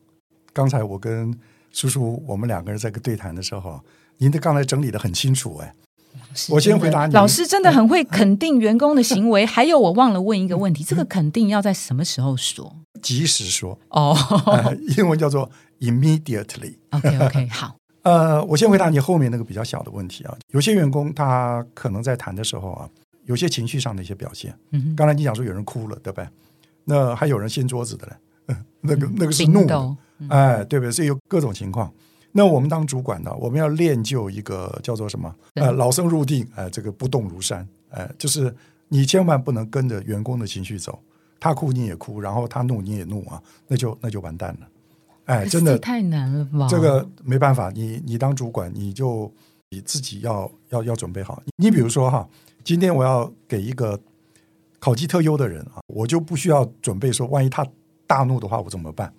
[0.52, 1.38] 刚才我跟
[1.72, 3.80] 叔叔我们两个人在个对谈的时候，
[4.18, 5.72] 您的刚才整理的很清楚，哎。
[6.50, 7.14] 我先回答你。
[7.14, 9.46] 老师真的很会肯定员工的行为。
[9.46, 12.76] 还有，我忘了问一个问题： 这个肯定要在什么时候说？
[13.02, 14.18] 及时说哦，
[14.98, 15.50] 英文叫做
[15.80, 16.76] immediately。
[16.90, 17.76] OK OK， 好。
[18.04, 20.36] 呃，我先回答你后面那个比较小的问题啊。
[20.52, 22.90] 有些员工他可能在谈的时候啊，
[23.26, 24.56] 有些情绪上的一些表现。
[24.72, 26.28] 嗯，刚才你讲说有人哭了，对不对？
[26.86, 29.98] 那还有人掀桌子的嘞， 那个那个是怒的，
[30.30, 30.92] 哎，对不对？
[30.92, 31.92] 所以有各种情况。
[32.38, 35.34] 那我们当主管的，我们要练就一个叫做什么？
[35.54, 38.54] 呃，老生入定，呃，这个不动如山，哎，就是
[38.90, 41.00] 你千万不能跟着员工的情绪走，
[41.40, 44.68] 他哭你也哭，然后他怒你也怒啊，那就那就完蛋了，
[45.28, 46.68] 哎，真的太难了吧？
[46.70, 49.32] 这个没办法，你你当主管，你就
[49.70, 51.42] 你自己要要要准备好。
[51.56, 52.28] 你比如说哈，
[52.66, 53.98] 今天我要给一个
[54.80, 57.66] 考级特优的人啊，我就不需要准备说，万一他
[58.06, 59.14] 大怒的话，我怎么办？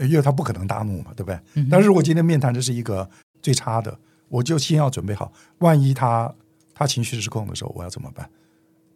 [0.00, 1.38] 因为他不可能大怒嘛，对不对？
[1.70, 3.08] 但是如果今天面谈的是一个
[3.42, 6.32] 最差的，我就先要准备好，万一他
[6.74, 8.28] 他情绪失控的时候，我要怎么办？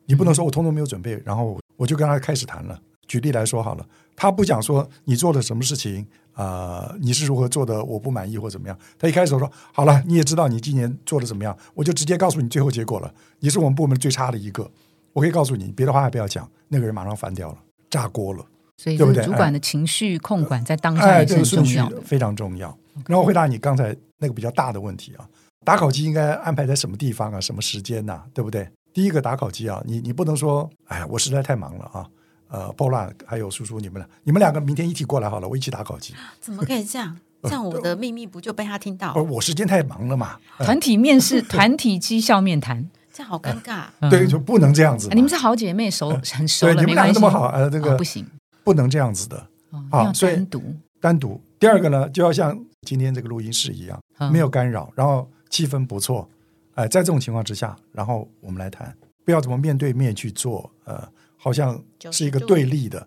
[0.06, 2.80] 你不能说我通通没有准备，然后我就跟他开始谈了。
[3.08, 3.86] 举例来说好了，
[4.16, 8.78] 他不讲说你做了什么事情啊，你是如何做的，我不满意或怎么样。
[8.98, 13.12] 他一开始说好了，你也知道你今年做的怎么样，我就直接告诉你最后结果了。
[13.40, 14.70] 你是我们部门最差的一个，
[15.12, 16.48] 我可以告诉你，别的话还不要讲。
[16.68, 17.58] 那个人马上翻掉了，
[17.90, 18.44] 炸锅了。
[18.76, 22.76] 所以，这个主管的情绪控管在当下也是重要的，非常重要。
[23.06, 25.26] 然后回答你刚才那个比较大的问题啊，
[25.64, 27.40] 打考机应该安排在什么地方啊？
[27.40, 28.22] 什么时间呐？
[28.35, 28.68] 对不对？
[28.92, 32.06] 第一个打考机啊，你你不能说，哎，我实在太忙了啊。
[32.48, 36.12] 呃，Pola 还有叔叔，你们俩，你们两个明天一起过来好了，我一起打考机。
[36.38, 37.16] 怎么可以这样？
[37.44, 39.14] 这样我的秘密不就被他听到？
[39.14, 40.37] 我时间太忙了嘛。
[40.58, 43.85] 团体面试，团体绩效面谈， 这样好尴尬。
[44.10, 45.08] 对，就不能这样子。
[45.14, 48.27] 你们是好姐妹，熟很熟了，你们两个这么好，呃，这个不行。
[48.65, 49.48] 不能这样子的
[49.90, 50.13] 啊！
[50.13, 50.63] 所以单独
[51.00, 51.40] 单独。
[51.58, 54.00] 第二个呢，就要像今天这个录音室一样，
[54.31, 56.29] 没有干扰，然后气氛不错。
[56.75, 61.06] 哎，在这种情况之下，然后我们来谈，不要怎么面对面去做，呃，
[61.37, 63.06] 好像是一个对立的。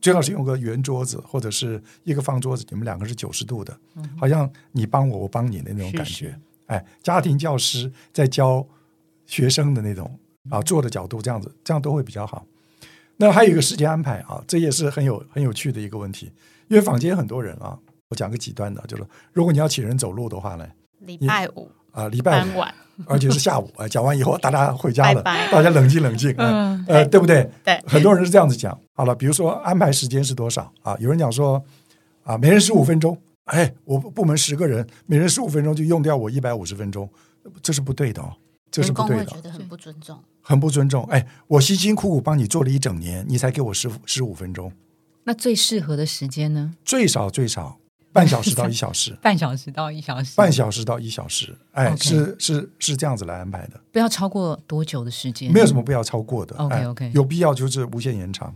[0.00, 3.74] 最好是用个圆桌子或者是一个方桌子，你们两个是九十度的，
[4.18, 6.38] 好像你帮我，我帮你的那种感觉。
[6.66, 8.66] 哎，家庭教师在教
[9.24, 10.18] 学生的那种
[10.50, 12.44] 啊坐的角度，这样子，这样都会比较好。
[13.16, 16.32] 那还有一个时间安排啊，这也是很有很有趣的一个问题，
[16.68, 20.66] 因为坊间很多人啊，我讲个极端的，就是如果你要请人走路的话呢，
[21.00, 22.74] 礼拜五啊，礼拜五，晚，
[23.06, 25.52] 而且是下午啊，讲完以后大家回家了，拜拜。
[25.52, 27.48] 大家冷静冷静，嗯呃，对不对？
[27.62, 27.80] 对。
[27.86, 28.76] 很多人是这样子讲。
[28.94, 30.72] 好了，比如说安排时间是多少？
[30.82, 30.96] 啊？
[30.98, 31.62] 有人讲说
[32.24, 37.08] 啊，每人十五分钟，哎，我部门十个人，每人十五分钟就用掉我一百五十分钟，
[37.62, 38.32] 这是不对的哦，
[38.74, 40.18] 这是员工不对的，会觉得很不尊重。
[40.42, 41.04] 很不尊重。
[41.04, 44.72] 哎，我辛辛苦苦帮你做了一整年，你才给我十十五分钟，
[45.22, 46.74] 那最适合的时间呢？
[46.84, 47.78] 最少最少
[48.12, 53.80] 半小时到一小时， 半小时到一小时，半小时到一小时，哎是是是这样子来安排的。
[53.92, 55.52] 不要超过多久的时间？
[55.52, 56.56] 没有什么不要超过的。
[56.56, 58.54] OK，哎 OK 有必要就是无限延长，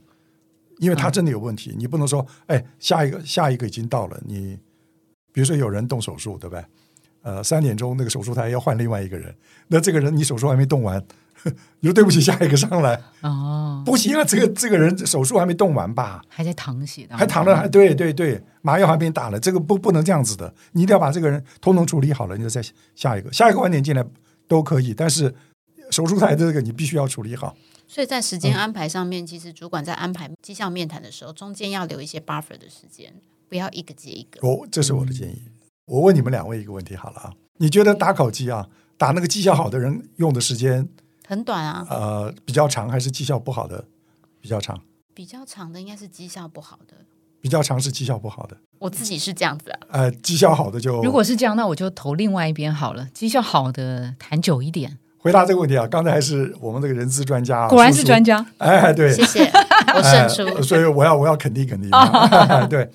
[0.78, 4.58] 因为他真的有问题，你不能说，哎，下一个下一个已经到了，你
[5.32, 6.64] 比如说有人动手术，对不对？
[7.22, 9.34] 呃，三点钟那个手术台要换另外一个人，
[9.68, 11.02] 那这个人你手术还没动完，
[11.80, 16.22] 你说对不起，下一个上来哦，不行啊，这个这个人手术还没动完吧？
[16.28, 22.62] 还在躺血的，还躺着，还对对对，麻药还没打了，这个不不能这样子的，你一定要把这个人通通处理好了，你就再
[22.94, 24.04] 下一个，下一个晚点进来
[24.46, 25.34] 都可以，但是
[25.90, 27.56] 手术台的这个你必须要处理好。
[27.86, 33.12] 所以在时间安排上面，其实主管在安排绩效面谈的时候，中间要留一些 buffer 的时间，
[33.48, 34.46] 不要一个接一个。
[34.46, 35.42] 哦这是我的建议。
[35.88, 40.86] 我问你们两位一个问题好了啊，你觉得打烤鸡啊，打那个绩效好的人用的时间
[41.26, 43.84] 很短啊，呃比较长，还是绩效不好的
[44.40, 44.78] 比较长？
[45.14, 46.94] 比较长的应该是绩效不好的。
[47.40, 53.06] 比较长是绩效不好的，我自己是这样子啊，呃，绩效好的就如果是这样，那我就投另外一边好了。
[53.14, 58.46] 绩效好的谈久一点，回答这个问题啊，刚才还是我们这个人资专家、啊，果然是专家，家。
[58.58, 59.50] 哎，对，谢谢，
[59.94, 60.52] 我胜出。
[60.56, 61.88] 呃 所以我要我要肯定肯定。
[61.92, 62.90] 哎 对，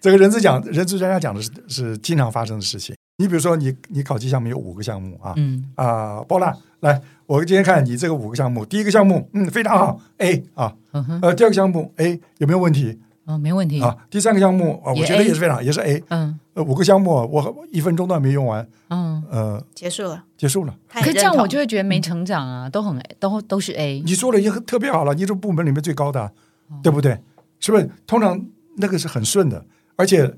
[0.00, 2.94] 这个人资讲人资专家讲的是是经常发生的事情。
[3.18, 13.82] 你比如说你你考绩项目有五个项目啊，嗯，啊，包烂，来，我今天看你这个五个项目，第一个项目，嗯，非常好，A 啊，嗯哼，呃，第二个项目 A 有没有问题哦，没问题。
[13.82, 13.94] 啊？
[14.08, 20.74] 第三个项目啊，我觉得也是非常，也是 A，嗯呃，五个项目我一分钟都还没用完，嗯，呃，结束了，结束了。
[20.88, 24.00] 可是这样我就会觉得没成长啊，都很都都是 A。
[24.00, 26.32] 你做的也很特别好了，你是部门里面最高的啊，
[26.70, 27.18] 哦对不对？
[27.60, 27.86] 是不是？
[28.06, 28.42] 通常
[28.78, 29.62] 那个是很顺的，
[30.00, 30.34] 而且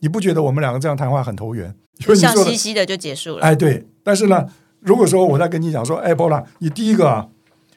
[0.00, 1.72] 你不觉得我们两个这样谈话很投缘？
[2.16, 3.42] 笑嘻嘻的就结束了。
[3.42, 3.86] 哎，对。
[4.02, 4.44] 但是呢，
[4.80, 7.28] 如果说我在跟你讲说，哎，波拉，你第一个啊，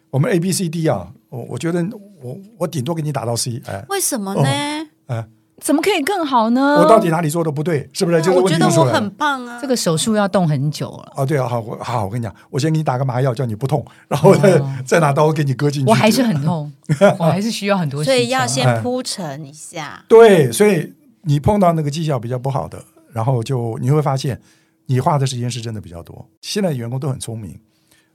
[0.10, 1.86] 我们 A B C D 啊，我我觉得
[2.24, 5.26] 我我顶多给你打到 C，哎，为什么呢？
[5.60, 6.78] 怎么可以更好呢？
[6.82, 7.90] 我到底哪里做的不对？
[7.92, 8.22] 是不是？
[8.22, 9.58] 就是我觉得我很棒啊。
[9.60, 15.90] 这个手术要动很久了，哦，对啊，好，我好，我跟你讲，我先给你打个麻药，叫你不痛， 然后再、哦再拿刀给你割进去。
[15.90, 16.72] 我还是很痛，
[17.18, 18.04] 我还是需要很多。
[18.04, 20.04] 所以要哎先铺陈一下。
[20.08, 20.94] 对，所以
[21.28, 24.42] 你碰到那个绩效比较不好的，然后就你会发现，
[24.86, 26.28] 你花的时间是真的比较多。
[26.42, 27.60] 现在员工都很聪明，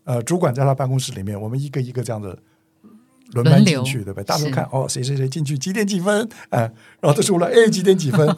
[0.04, 2.38] 呃，主管在他办公室里面，我们一个一个这样子
[3.32, 4.24] 轮班进去，对不对？
[4.24, 6.60] 大家都看哦，谁谁谁进去几点几分，哎、
[7.00, 8.36] 然后他出来，哎，几点几分，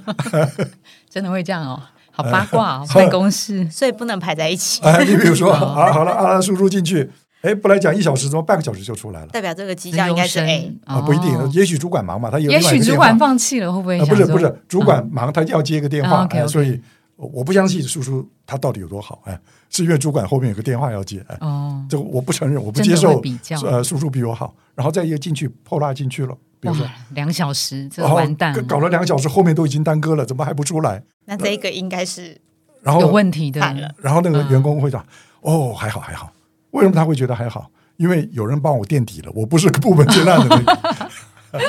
[1.09, 3.69] 真的会这样哦，好八卦哦， 哎办公室。
[3.71, 7.11] 所以不能排在一起， 哎，你比如说，哦啊，好了，啊，叔叔进去，
[7.45, 9.27] 哎，本来讲一小时，怎么半个小时就出来了？
[9.27, 10.75] 代表这个绩效应该是 A。
[10.87, 13.99] 啊，不一定哦，也许主管忙嘛，他有也许主管放弃了，会不会？
[14.07, 16.81] 不是不是，主管忙，他要接一个电话，所以
[17.17, 19.39] 我不相信叔叔他到底有多好，哎，
[19.69, 31.03] 是因为主管后面有个电话要接，哎，哦，这个我不承认，我不接受比较，呃，叔叔比我好，然后再一个进去破拉进去了，比如说哇，，两小时，这完蛋了，搞了两小时，后面都已经耽搁了，怎么还不出来？
[31.27, 32.39] 那这个应该是有
[32.81, 33.61] 然后有问题的。
[33.99, 35.05] 然后那个嗯员工会讲，
[35.43, 36.33] 哦，还好还好，
[36.75, 37.71] 为什么他会觉得还好？
[37.97, 41.09] 因为有人帮我垫底了，我不是部门最烂的那个。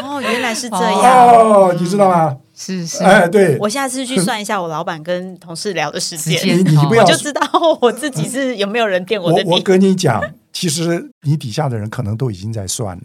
[0.01, 0.93] 哦，原来是这样。
[0.99, 2.36] 哦，你知道吗？
[2.56, 7.41] 是是，哎，对，我下次去算一下我老板跟同事聊的时时间，你你不要我就知道
[7.82, 9.62] 我自己是有没有人垫我我我的底。
[9.62, 13.03] 跟你讲，其实你底下的人可能都已经在算了。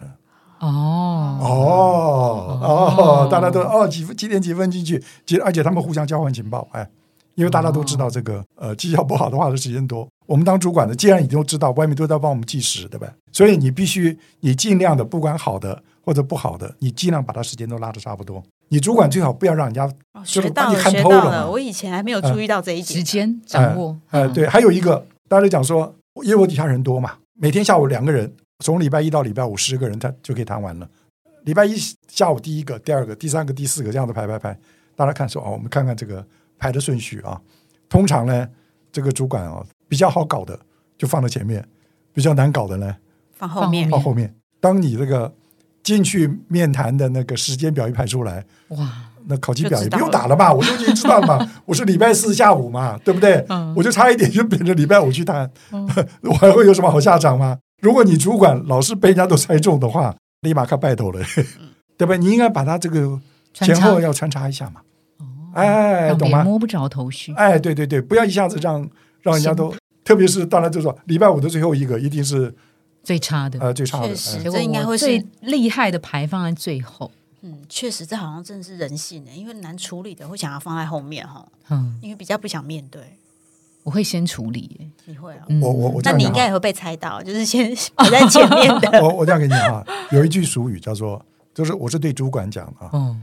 [0.61, 6.89] 哦，哦哦，大家都哦几分几点几分进去，几而且他们互相交换情报，哎，
[7.35, 10.09] 因为大家都知道这个呃绩效不好的话的时间多。
[10.27, 13.13] 我们当主管的，既然已经知道外面都在帮我们计时，对吧？
[13.33, 18.43] 所以你必须你尽量的，不管好的或者不好的，你尽量把它时间都拉的差不多。
[18.69, 22.87] 你主管最好不要让人家哦就是学到了，把你看学到了，透了我以前还没有注意到这一点。
[22.87, 30.89] 时间掌握，呃，嗯，对，还有一个，大家讲说，因为我底下人多嘛，每天下午两个人，从礼拜一到礼拜五十个人，他就可以谈完了。
[31.43, 31.75] 礼拜一
[32.07, 34.57] 下午第一个、第二个、第三个、第四个这样子排排排，
[34.95, 36.25] 大家看说哦，我们看看这个
[36.61, 37.41] 排的顺序啊。
[37.89, 38.47] 通常呢，
[38.93, 40.57] 这个主管啊比较好搞的
[40.97, 41.67] 就放在前面，
[42.13, 42.95] 比较难搞的呢
[43.33, 44.33] 放后面放放后面。
[44.61, 45.33] 当你这个
[45.83, 48.89] 进去面谈的那个时间表一排出来，哇，
[49.27, 50.53] 那考勤表也不用打了吧？
[50.53, 51.51] 我就已经知道了嘛。
[51.65, 53.45] 我是礼拜四下午嘛，对不对？
[53.49, 55.51] 嗯我就差一点就变成礼拜五去谈，
[56.23, 57.59] 我还会有什么好下场吗？
[57.81, 61.21] 如果你主管老是被人家都猜中的话，立马看拜头了，
[61.97, 62.15] 对吧？
[62.17, 63.19] 你应该把他这个
[63.55, 64.83] 前后要穿插一下嘛。
[65.55, 66.45] 哎，让懂吗？
[66.45, 67.33] 摸不着头绪。
[67.35, 68.89] 哎，对对对，不要一下子让
[69.23, 69.75] 让人家都，
[70.05, 72.55] 特别是当然就是说礼拜五的最后一个一定是
[73.03, 77.11] 最差的，呃最差的确，实这应该会是最厉害的牌放在最后。
[77.43, 83.01] 嗯，确实这好像真的是人性的，因为难处理的会想要放在后面哈，嗯，因为比较不想面对。
[83.83, 84.93] 我会先处理。
[85.07, 85.47] 你会啊？
[85.49, 88.91] 嗯我我我那你应该也会被猜到，就是先摆在前面的。
[89.03, 91.25] 我我这样跟你讲啊，有一句俗语叫做，
[91.55, 93.17] 就是我是对主管讲的啊，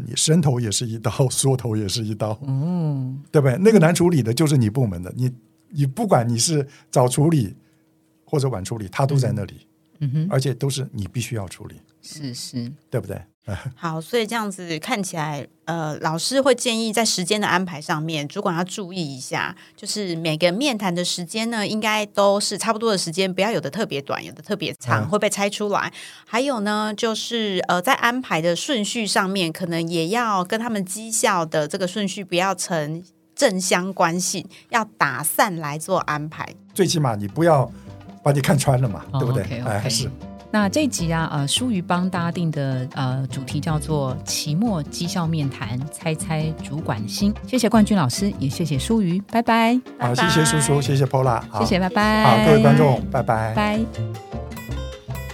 [0.00, 3.56] 你伸头也是一刀， 缩头也是一刀，嗯，对不对？
[3.58, 5.30] 那个难处理的就是你部门的，你
[5.70, 7.54] 你不管你是早处理
[8.24, 9.66] 或者晚处理，他都在那里，
[10.00, 13.20] 嗯哼，而且都是你必须要处理，是是，对不对？
[13.74, 25.92] 好，所以这样子看起来，呃，老师会建议在时间的安排上面，主管要注意一下，就是每个面谈的时间呢，应该都是差不多的时间，不要有的特别短，有的特别长，嗯会被拆出来。
[26.24, 33.02] 还有呢，就是呃，在安排的顺序上面，可能也要跟他们绩效的这个顺序不要成
[33.34, 36.48] 正相关性，要打散来做安排。
[36.72, 37.68] 最起码你不要
[38.22, 40.08] 把你看穿了嘛，哦对不对哎，还是
[40.54, 47.32] 那这一集啊，呃，舒瑜帮大家定的呃主题叫做期末绩效面谈，猜猜主管心。
[47.46, 52.24] 谢谢冠军老师，也谢谢舒瑜，拜拜，好，谢拜谢叔叔，谢谢 Pola，好谢谢，拜拜。
[52.24, 53.54] 好，各位观众，拜拜。
[53.54, 53.80] 拜。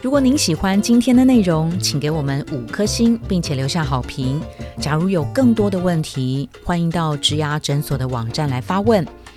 [0.01, 4.41] 如果您喜欢今天的内容，请给我们五颗星，并且留下好评。
[4.79, 9.05] 假如有更多的问题，欢迎到植牙诊所的网站来发问。